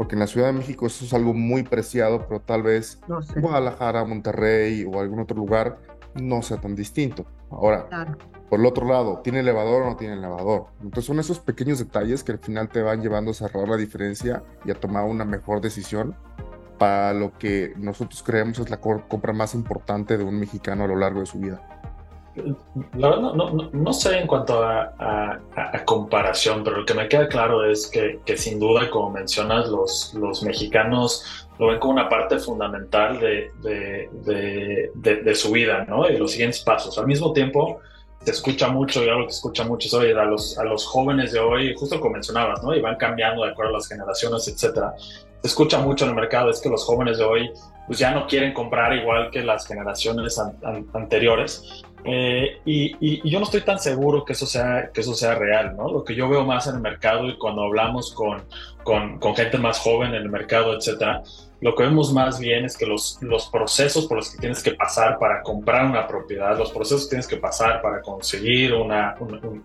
porque 0.00 0.14
en 0.14 0.20
la 0.20 0.26
Ciudad 0.26 0.46
de 0.46 0.54
México 0.54 0.86
eso 0.86 1.04
es 1.04 1.12
algo 1.12 1.34
muy 1.34 1.62
preciado, 1.62 2.26
pero 2.26 2.40
tal 2.40 2.62
vez 2.62 2.98
Guadalajara, 3.36 4.02
Monterrey 4.06 4.86
o 4.90 4.98
algún 4.98 5.20
otro 5.20 5.36
lugar 5.36 5.76
no 6.14 6.40
sea 6.40 6.58
tan 6.58 6.74
distinto. 6.74 7.26
Ahora, 7.50 8.16
por 8.48 8.60
el 8.60 8.64
otro 8.64 8.88
lado, 8.88 9.20
¿tiene 9.22 9.40
elevador 9.40 9.82
o 9.82 9.90
no 9.90 9.96
tiene 9.96 10.14
elevador? 10.14 10.68
Entonces 10.80 11.04
son 11.04 11.20
esos 11.20 11.38
pequeños 11.38 11.80
detalles 11.80 12.24
que 12.24 12.32
al 12.32 12.38
final 12.38 12.70
te 12.70 12.80
van 12.80 13.02
llevando 13.02 13.32
a 13.32 13.34
cerrar 13.34 13.68
la 13.68 13.76
diferencia 13.76 14.42
y 14.64 14.70
a 14.70 14.74
tomar 14.74 15.04
una 15.04 15.26
mejor 15.26 15.60
decisión 15.60 16.16
para 16.78 17.12
lo 17.12 17.36
que 17.36 17.74
nosotros 17.76 18.22
creemos 18.22 18.58
es 18.58 18.70
la 18.70 18.80
compra 18.80 19.34
más 19.34 19.54
importante 19.54 20.16
de 20.16 20.24
un 20.24 20.40
mexicano 20.40 20.84
a 20.84 20.86
lo 20.86 20.96
largo 20.96 21.20
de 21.20 21.26
su 21.26 21.40
vida. 21.40 21.60
La 22.96 23.08
verdad, 23.08 23.32
no, 23.34 23.50
no, 23.50 23.70
no, 23.72 23.92
sé 23.92 24.18
en 24.18 24.26
cuanto 24.26 24.62
a, 24.62 25.40
comparación, 25.84 26.62
pero 26.62 26.78
lo 26.78 26.86
que 26.86 26.94
me 26.94 27.08
queda 27.08 27.28
claro 27.28 27.64
es 27.64 27.86
que, 27.86 28.20
que, 28.24 28.36
sin 28.36 28.58
duda, 28.58 28.88
como 28.90 29.10
mencionas, 29.10 29.68
los, 29.68 30.14
los 30.14 30.42
mexicanos 30.42 31.48
lo 31.58 31.68
ven 31.68 31.78
como 31.78 31.92
una 31.94 32.08
parte 32.08 32.38
fundamental 32.38 33.20
de, 33.20 33.50
de, 33.62 34.90
de, 34.94 35.34
su 35.34 35.52
vida, 35.52 35.84
¿no? 35.88 36.08
Y 36.08 36.16
los 36.16 36.32
siguientes 36.32 36.60
pasos. 36.60 36.96
Al 36.98 37.06
mismo 37.06 37.32
tiempo, 37.32 37.80
se 38.24 38.30
escucha 38.30 38.68
mucho, 38.68 39.04
y 39.04 39.08
algo 39.08 39.26
que 39.26 39.32
escucha 39.32 39.64
mucho 39.64 39.88
es, 39.88 39.94
oye, 39.94 40.12
a 40.12 40.24
los, 40.24 40.58
a 40.58 40.64
los 40.64 40.86
jóvenes 40.86 41.32
de 41.32 41.40
hoy, 41.40 41.74
justo 41.74 42.00
como 42.00 42.14
mencionabas, 42.14 42.62
¿no? 42.62 42.74
Y 42.74 42.80
van 42.80 42.96
cambiando 42.96 43.44
de 43.44 43.50
acuerdo 43.50 43.72
a 43.72 43.74
las 43.78 43.88
generaciones, 43.88 44.48
etcétera. 44.48 44.94
Se 45.42 45.48
escucha 45.48 45.78
mucho 45.78 46.04
en 46.04 46.10
el 46.10 46.16
mercado, 46.16 46.50
es 46.50 46.60
que 46.60 46.68
los 46.68 46.84
jóvenes 46.84 47.18
de 47.18 47.24
hoy 47.24 47.50
pues 47.86 47.98
ya 47.98 48.12
no 48.12 48.26
quieren 48.26 48.52
comprar 48.52 48.92
igual 48.92 49.30
que 49.30 49.42
las 49.42 49.66
generaciones 49.66 50.40
anteriores. 50.92 51.82
Eh, 52.04 52.60
y, 52.64 53.28
yo 53.28 53.38
no 53.38 53.44
estoy 53.44 53.62
tan 53.62 53.78
seguro 53.78 54.24
que 54.24 54.32
eso, 54.32 54.46
sea, 54.46 54.90
que 54.92 55.00
eso 55.00 55.12
sea 55.14 55.34
real, 55.34 55.76
¿no? 55.76 55.90
Lo 55.90 56.04
que 56.04 56.14
yo 56.14 56.28
veo 56.28 56.44
más 56.44 56.66
en 56.66 56.76
el 56.76 56.80
mercado 56.80 57.28
y 57.28 57.36
cuando 57.36 57.62
hablamos 57.62 58.14
con, 58.14 58.44
con, 58.84 59.18
con 59.18 59.34
gente 59.34 59.58
más 59.58 59.78
joven 59.80 60.14
en 60.14 60.22
el 60.22 60.30
mercado, 60.30 60.74
etcétera, 60.76 61.22
lo 61.60 61.74
que 61.74 61.82
vemos 61.82 62.12
más 62.12 62.38
bien 62.38 62.64
es 62.64 62.76
que 62.76 62.86
los, 62.86 63.18
los 63.20 63.48
procesos 63.48 64.06
por 64.06 64.16
los 64.16 64.30
que 64.30 64.38
tienes 64.38 64.62
que 64.62 64.72
pasar 64.72 65.18
para 65.18 65.42
comprar 65.42 65.84
una 65.84 66.06
propiedad, 66.06 66.56
los 66.56 66.70
procesos 66.70 67.04
que 67.04 67.10
tienes 67.10 67.26
que 67.26 67.36
pasar 67.36 67.82
para 67.82 68.00
conseguir 68.00 68.72
una, 68.72 69.16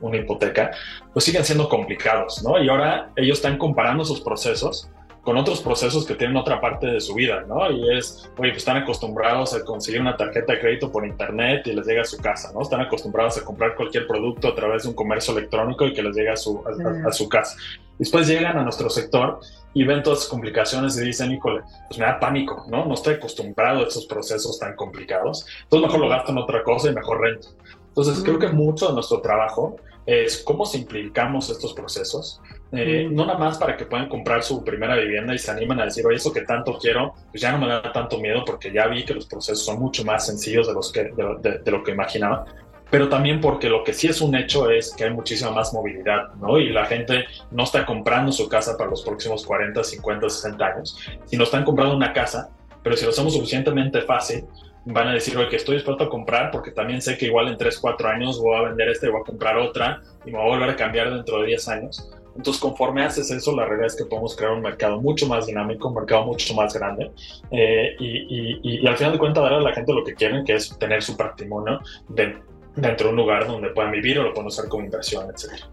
una, 0.02 0.18
hipoteca, 0.18 0.72
pues 1.14 1.24
siguen 1.24 1.46
siendo 1.46 1.70
complicados, 1.70 2.44
¿no? 2.44 2.62
Y 2.62 2.68
ahora 2.68 3.12
ellos 3.16 3.38
están 3.38 3.58
comparando 3.58 4.04
esos 4.04 4.20
procesos 4.20 4.90
con 5.26 5.38
otros 5.38 5.60
procesos 5.62 6.06
que 6.06 6.14
tienen 6.14 6.38
otra 6.38 6.62
parte 6.62 6.86
de 6.86 7.02
su 7.02 7.16
vida, 7.16 7.44
¿no? 7.48 7.72
Y 7.72 7.98
es, 7.98 8.30
oye, 8.38 8.52
pues 8.52 8.58
están 8.58 8.78
acostumbrados 8.78 9.56
a 9.56 9.66
conseguir 9.66 10.00
una 10.00 10.16
tarjeta 10.16 10.54
de 10.54 10.60
crédito 10.60 10.92
por 10.92 11.06
internet 11.06 11.66
y 11.66 11.74
les 11.74 11.88
llega 11.88 12.04
a 12.04 12.06
su 12.06 12.18
casa, 12.18 12.52
¿no? 12.54 12.62
Están 12.62 12.82
acostumbrados 12.82 13.36
a 13.40 13.44
comprar 13.44 13.76
cualquier 13.76 14.06
producto 14.06 14.50
a 14.50 14.56
través 14.56 14.84
de 14.84 14.90
un 14.90 14.96
comercio 14.96 15.36
electrónico 15.36 15.88
y 15.88 15.94
que 15.94 16.04
les 16.04 16.16
llegue 16.16 16.30
a 16.30 16.38
su, 16.38 16.64
a, 17.08 17.12
su 17.12 17.28
casa. 17.28 17.58
Después 17.98 18.28
llegan 18.28 18.56
a 18.60 18.64
nuestro 18.64 18.88
sector 18.88 19.40
y 19.74 19.84
ven 19.84 20.04
todas 20.04 20.20
las 20.20 20.28
complicaciones 20.28 20.96
y 21.00 21.06
dicen, 21.06 21.32
híjole, 21.32 21.62
pues 21.88 22.00
me 22.00 22.06
da 22.06 22.20
pánico, 22.20 22.64
¿no? 22.70 22.86
No 22.86 22.94
estoy 22.94 23.16
acostumbrado 23.16 23.84
a 23.84 23.88
esos 23.88 24.06
procesos 24.06 24.60
tan 24.60 24.76
complicados. 24.76 25.48
Entonces 25.64 25.88
mejor 25.88 26.02
lo 26.02 26.10
gasto 26.10 26.34
en 26.34 26.38
otra 26.38 26.62
cosa 26.62 26.92
y 26.92 26.94
mejor 26.94 27.22
rento. 27.22 27.48
Entonces 27.88 28.24
creo 28.24 28.38
que 28.38 28.50
mucho 28.50 28.90
de 28.90 28.94
nuestro 28.94 29.22
trabajo 29.22 29.78
es 30.06 30.44
cómo 30.44 30.68
simplificamos 30.68 31.50
estos 31.50 31.74
procesos, 31.74 32.40
eh, 32.78 33.08
no 33.12 33.26
nada 33.26 33.38
más 33.38 33.58
para 33.58 33.76
que 33.76 33.86
puedan 33.86 34.08
comprar 34.08 34.44
su 34.44 34.64
primera 34.64 34.96
vivienda 34.96 35.34
y 35.34 35.38
se 35.38 35.52
animen 35.52 35.80
a 35.80 35.86
decir, 35.86 36.06
oye, 36.06 36.18
eso 36.18 36.32
que 36.32 36.42
tanto 36.42 36.78
quiero, 36.78 37.14
pues 37.32 37.42
ya 37.42 37.52
no 37.52 37.58
me 37.58 37.68
da 37.68 37.92
tanto 37.92 38.20
miedo 38.20 38.44
porque 38.46 38.72
ya 38.72 38.88
vi 38.88 39.04
que 39.04 39.14
los 39.14 39.26
procesos 39.26 39.66
son 39.66 39.80
mucho 39.80 40.04
más 40.04 40.26
sencillos 40.26 40.68
de, 40.68 40.74
los 40.74 40.92
que, 40.92 41.04
de, 41.04 41.72
lo 41.72 41.84
que 41.84 41.92
imaginaba, 41.92 42.46
pero 42.90 43.10
también 43.10 43.42
porque 43.42 43.70
lo 43.70 43.84
que 43.84 43.94
sí 43.94 44.08
es 44.08 44.22
un 44.22 44.36
hecho 44.36 44.70
es 44.70 44.94
que 44.96 45.06
hay 45.06 45.12
muchísima 45.12 45.52
más 45.52 45.74
movilidad, 45.74 46.34
¿no? 46.36 46.60
Y 46.60 46.70
la 46.70 46.86
gente 46.86 47.26
no 47.52 47.64
está 47.64 47.86
comprando 47.86 48.32
su 48.32 48.48
casa 48.48 48.78
para 48.78 48.90
los 48.90 49.04
próximos 49.04 49.46
40, 49.46 49.84
50, 49.84 50.30
60 50.30 50.66
años, 50.66 50.98
sino 51.26 51.44
están 51.44 51.64
comprando 51.64 51.96
una 51.96 52.14
casa, 52.14 52.50
pero 52.84 52.96
si 52.96 53.06
lo 53.06 53.12
hacemos 53.12 53.34
suficientemente 53.34 54.02
fácil, 54.02 54.46
van 54.86 55.08
a 55.08 55.14
decir, 55.14 55.36
oye, 55.36 55.50
que 55.50 55.56
estoy 55.56 55.76
dispuesto 55.76 56.04
a 56.04 56.10
comprar 56.10 56.52
porque 56.52 56.72
también 56.72 57.02
sé 57.02 57.18
que 57.18 57.26
igual 57.26 57.48
en 57.48 57.58
3, 57.58 57.80
4 57.80 58.08
años 58.08 58.40
voy 58.40 58.56
a 58.56 58.62
vender 58.70 58.90
esta 58.90 59.08
y 59.08 59.10
voy 59.10 59.22
a 59.22 59.24
comprar 59.24 59.58
otra 59.58 60.02
y 60.26 60.32
me 60.32 60.38
voy 60.38 60.48
a 60.48 60.50
volver 60.52 60.70
a 60.70 60.76
cambiar 60.76 61.12
dentro 61.12 61.42
de 61.42 61.48
10 61.48 61.68
años. 61.70 62.10
Entonces, 62.36 62.62
conforme 62.62 63.04
haces 63.04 63.32
eso, 63.32 63.56
la 63.56 63.66
realidad 63.66 63.88
es 63.88 63.96
que 63.96 64.06
podemos 64.06 64.36
crear 64.36 64.52
un 64.52 64.62
mercado 64.62 65.00
mucho 65.02 65.28
más 65.28 65.46
dinámico, 65.46 65.88
un 65.88 65.96
mercado 65.96 66.26
mucho 66.26 66.54
más 66.54 66.74
grande. 66.74 67.12
Eh, 67.52 67.96
y, 68.00 68.60
y, 68.62 68.88
al 68.88 68.98
final 68.98 69.14
de 69.14 69.20
cuentas, 69.20 69.44
dar 69.44 69.54
a 69.54 69.62
la 69.62 69.74
gente 69.74 69.94
lo 69.94 70.04
que 70.04 70.14
quieren, 70.14 70.44
que 70.44 70.56
es 70.56 70.78
tener 70.78 71.02
su 71.02 71.16
patrimonio 71.16 71.80
dentro 72.10 73.08
de 73.08 73.10
un 73.10 73.16
lugar 73.16 73.48
donde 73.48 73.70
puedan 73.70 73.92
vivir 73.92 74.20
o 74.20 74.24
lo 74.24 74.34
puedan 74.34 74.48
usar 74.48 74.68
como 74.68 74.84
inversión, 74.84 75.30
etc. 75.30 75.64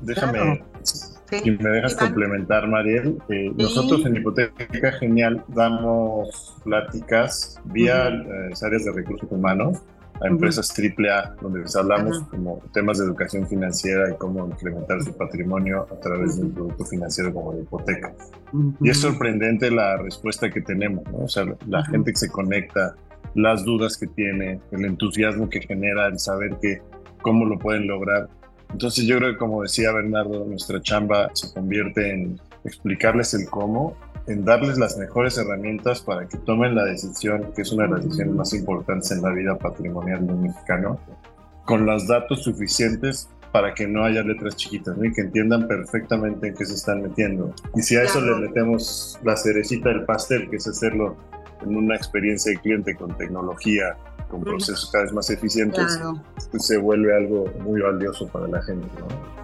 Déjame, 0.00 0.62
si 0.82 1.50
me 1.50 1.70
dejas 1.70 1.96
complementar, 1.96 2.68
Mariel, 2.68 3.18
eh, 3.28 3.50
nosotros 3.56 4.06
en 4.06 4.16
Hipoteca 4.16 4.92
Genial 4.92 5.44
damos 5.48 6.54
pláticas 6.62 7.60
vía 7.64 8.08
eh, 8.08 8.52
áreas 8.62 8.84
de 8.84 8.92
recursos 8.92 9.30
humanos 9.30 9.82
a 10.20 10.28
empresas 10.28 10.72
triple 10.72 11.10
A, 11.10 11.34
donde 11.40 11.60
les 11.60 11.74
hablamos 11.76 12.20
como 12.30 12.62
temas 12.72 12.98
de 12.98 13.04
educación 13.04 13.46
financiera 13.48 14.10
y 14.10 14.16
cómo 14.16 14.46
incrementar 14.46 15.02
su 15.02 15.16
patrimonio 15.16 15.86
a 15.90 16.00
través 16.00 16.36
de 16.36 16.44
un 16.44 16.52
producto 16.52 16.84
financiero 16.84 17.32
como 17.32 17.52
la 17.52 17.60
hipoteca. 17.60 18.12
Y 18.80 18.90
es 18.90 18.98
sorprendente 18.98 19.70
la 19.70 19.96
respuesta 19.96 20.50
que 20.50 20.60
tenemos, 20.60 21.04
¿no? 21.10 21.24
O 21.24 21.28
sea, 21.28 21.44
la 21.66 21.84
gente 21.84 22.12
que 22.12 22.18
se 22.18 22.30
conecta, 22.30 22.94
las 23.34 23.64
dudas 23.64 23.96
que 23.96 24.06
tiene, 24.06 24.60
el 24.70 24.84
entusiasmo 24.84 25.48
que 25.48 25.60
genera, 25.60 26.06
el 26.06 26.18
saber 26.18 26.56
que 26.62 26.80
cómo 27.22 27.44
lo 27.44 27.58
pueden 27.58 27.88
lograr. 27.88 28.28
Entonces 28.70 29.06
yo 29.06 29.18
creo 29.18 29.32
que 29.32 29.38
como 29.38 29.62
decía 29.62 29.92
Bernardo, 29.92 30.44
nuestra 30.44 30.80
chamba 30.80 31.30
se 31.32 31.52
convierte 31.52 32.12
en 32.12 32.40
explicarles 32.64 33.34
el 33.34 33.48
cómo 33.48 33.96
en 34.26 34.44
darles 34.44 34.78
las 34.78 34.96
mejores 34.96 35.36
herramientas 35.38 36.00
para 36.00 36.26
que 36.28 36.38
tomen 36.38 36.74
la 36.74 36.84
decisión, 36.84 37.52
que 37.54 37.62
es 37.62 37.72
una 37.72 37.84
de 37.84 37.90
las 37.90 38.04
decisiones 38.04 38.34
más 38.34 38.54
importantes 38.54 39.10
en 39.10 39.22
la 39.22 39.30
vida 39.30 39.56
patrimonial 39.58 40.26
de 40.26 40.32
un 40.32 40.42
mexicano, 40.44 40.98
con 41.64 41.86
los 41.86 42.06
datos 42.06 42.42
suficientes 42.42 43.28
para 43.52 43.72
que 43.72 43.86
no 43.86 44.04
haya 44.04 44.22
letras 44.22 44.56
chiquitas 44.56 44.96
y 45.00 45.12
que 45.12 45.20
entiendan 45.20 45.68
perfectamente 45.68 46.48
en 46.48 46.54
qué 46.54 46.64
se 46.66 46.74
están 46.74 47.02
metiendo. 47.02 47.54
Y 47.74 47.82
si 47.82 47.96
a 47.96 48.02
eso 48.02 48.20
le 48.20 48.34
metemos 48.34 49.18
la 49.22 49.36
cerecita 49.36 49.90
del 49.90 50.04
pastel, 50.04 50.50
que 50.50 50.56
es 50.56 50.66
hacerlo 50.66 51.16
en 51.62 51.76
una 51.76 51.94
experiencia 51.94 52.50
de 52.52 52.58
cliente 52.58 52.96
con 52.96 53.16
tecnología, 53.16 53.96
con 54.28 54.42
procesos 54.42 54.90
cada 54.90 55.04
vez 55.04 55.12
más 55.12 55.30
eficientes, 55.30 56.00
pues 56.50 56.66
se 56.66 56.78
vuelve 56.78 57.14
algo 57.16 57.44
muy 57.60 57.80
valioso 57.80 58.26
para 58.28 58.48
la 58.48 58.60
gente. 58.62 58.88
¿no? 58.98 59.43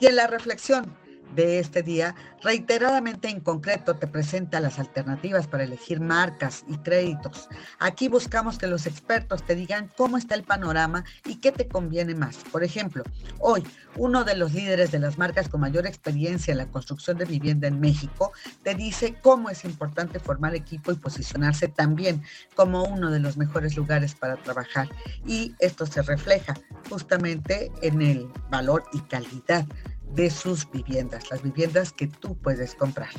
Y 0.00 0.06
en 0.06 0.16
la 0.16 0.26
reflexión 0.26 0.96
de 1.36 1.60
este 1.60 1.82
día, 1.82 2.14
reiteradamente 2.42 3.28
en 3.28 3.40
concreto 3.40 3.94
te 3.94 4.06
presenta 4.06 4.58
las 4.58 4.78
alternativas 4.78 5.46
para 5.46 5.64
elegir 5.64 6.00
marcas 6.00 6.64
y 6.66 6.78
créditos. 6.78 7.48
Aquí 7.78 8.08
buscamos 8.08 8.58
que 8.58 8.66
los 8.66 8.86
expertos 8.86 9.44
te 9.44 9.54
digan 9.54 9.92
cómo 9.96 10.16
está 10.16 10.34
el 10.34 10.42
panorama 10.42 11.04
y 11.24 11.36
qué 11.36 11.52
te 11.52 11.68
conviene 11.68 12.14
más. 12.14 12.38
Por 12.50 12.64
ejemplo, 12.64 13.04
hoy 13.38 13.62
uno 13.96 14.24
de 14.24 14.36
los 14.36 14.52
líderes 14.52 14.90
de 14.90 14.98
las 14.98 15.18
marcas 15.18 15.48
con 15.48 15.60
mayor 15.60 15.86
experiencia 15.86 16.52
en 16.52 16.58
la 16.58 16.66
construcción 16.66 17.18
de 17.18 17.24
vivienda 17.24 17.68
en 17.68 17.80
México 17.80 18.32
te 18.62 18.74
dice 18.74 19.16
cómo 19.22 19.50
es 19.50 19.64
importante 19.64 20.18
formar 20.18 20.54
equipo 20.54 20.92
y 20.92 20.96
posicionarse 20.96 21.68
también 21.68 22.22
como 22.54 22.84
uno 22.84 23.10
de 23.10 23.20
los 23.20 23.36
mejores 23.36 23.76
lugares 23.76 24.14
para 24.14 24.36
trabajar. 24.36 24.88
Y 25.26 25.54
esto 25.58 25.86
se 25.86 26.02
refleja 26.02 26.54
justamente 26.88 27.70
en 27.82 28.00
el 28.00 28.28
valor 28.50 28.84
y 28.92 29.00
calidad 29.00 29.66
de 30.14 30.30
sus 30.30 30.70
viviendas, 30.70 31.30
las 31.30 31.42
viviendas 31.42 31.92
que 31.92 32.06
tú 32.06 32.36
puedes 32.36 32.74
comprar. 32.74 33.10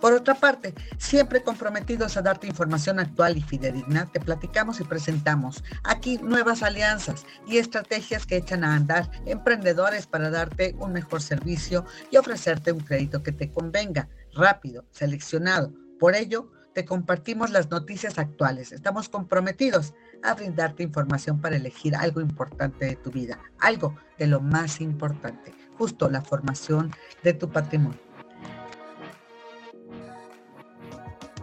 Por 0.00 0.12
otra 0.12 0.34
parte, 0.34 0.74
siempre 0.98 1.42
comprometidos 1.42 2.16
a 2.16 2.22
darte 2.22 2.46
información 2.46 2.98
actual 2.98 3.36
y 3.36 3.42
fidedigna, 3.42 4.06
te 4.10 4.20
platicamos 4.20 4.80
y 4.80 4.84
presentamos 4.84 5.62
aquí 5.84 6.18
nuevas 6.18 6.62
alianzas 6.62 7.24
y 7.46 7.58
estrategias 7.58 8.26
que 8.26 8.36
echan 8.36 8.64
a 8.64 8.74
andar 8.74 9.10
emprendedores 9.26 10.06
para 10.06 10.30
darte 10.30 10.74
un 10.78 10.92
mejor 10.92 11.22
servicio 11.22 11.84
y 12.10 12.16
ofrecerte 12.16 12.72
un 12.72 12.80
crédito 12.80 13.22
que 13.22 13.32
te 13.32 13.50
convenga, 13.50 14.08
rápido, 14.34 14.84
seleccionado. 14.90 15.72
Por 15.98 16.14
ello, 16.16 16.50
te 16.74 16.84
compartimos 16.84 17.50
las 17.50 17.70
noticias 17.70 18.18
actuales. 18.18 18.72
Estamos 18.72 19.08
comprometidos 19.08 19.94
a 20.22 20.34
brindarte 20.34 20.82
información 20.82 21.40
para 21.40 21.56
elegir 21.56 21.94
algo 21.96 22.20
importante 22.20 22.86
de 22.86 22.96
tu 22.96 23.10
vida, 23.10 23.38
algo 23.58 23.96
de 24.18 24.26
lo 24.26 24.40
más 24.40 24.80
importante 24.80 25.52
justo 25.82 26.08
la 26.08 26.22
formación 26.22 26.94
de 27.22 27.34
tu 27.34 27.50
patrimonio. 27.50 27.98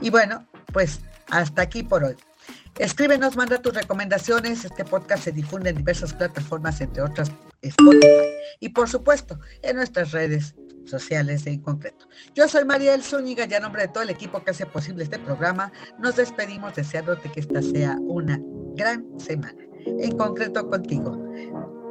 Y 0.02 0.10
bueno, 0.10 0.48
pues 0.72 1.02
hasta 1.30 1.62
aquí 1.62 1.84
por 1.84 2.04
hoy. 2.04 2.16
Escríbenos, 2.78 3.36
manda 3.36 3.62
tus 3.62 3.74
recomendaciones. 3.74 4.64
Este 4.64 4.86
podcast 4.86 5.26
se 5.26 5.34
difunde 5.34 5.72
en 5.72 5.76
diversas 5.76 6.14
plataformas, 6.14 6.80
entre 6.80 7.02
otras 7.02 7.30
Spotify. 7.62 8.30
Y 8.62 8.70
por 8.70 8.88
supuesto, 8.88 9.40
en 9.62 9.76
nuestras 9.76 10.12
redes 10.12 10.56
sociales 10.90 11.46
En 11.48 11.62
Concreto. 11.62 12.08
Yo 12.34 12.48
soy 12.48 12.66
María 12.66 12.94
El 12.94 13.04
Zúñiga 13.04 13.46
y 13.50 13.54
a 13.54 13.60
nombre 13.60 13.84
de 13.84 13.88
todo 13.90 14.04
el 14.04 14.10
equipo 14.10 14.44
que 14.44 14.52
hace 14.52 14.66
posible 14.66 15.04
este 15.04 15.20
programa, 15.20 15.72
nos 16.00 16.16
despedimos 16.16 16.76
deseándote 16.76 17.32
que 17.32 17.40
esta 17.40 17.62
sea 17.62 17.98
una 18.00 18.40
gran 18.76 19.06
semana. 19.20 19.62
En 19.86 20.18
concreto 20.18 20.68
contigo. 20.68 21.18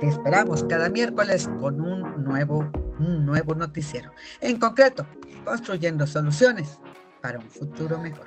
Te 0.01 0.07
esperamos 0.07 0.63
cada 0.65 0.89
miércoles 0.89 1.49
con 1.61 1.81
un 1.81 2.23
nuevo, 2.23 2.71
un 3.01 3.27
nuevo 3.27 3.55
noticiero. 3.55 4.13
En 4.41 4.59
concreto, 4.59 5.07
construyendo 5.45 6.07
soluciones 6.07 6.79
para 7.21 7.39
un 7.39 7.49
futuro 7.49 7.99
mejor. 7.99 8.27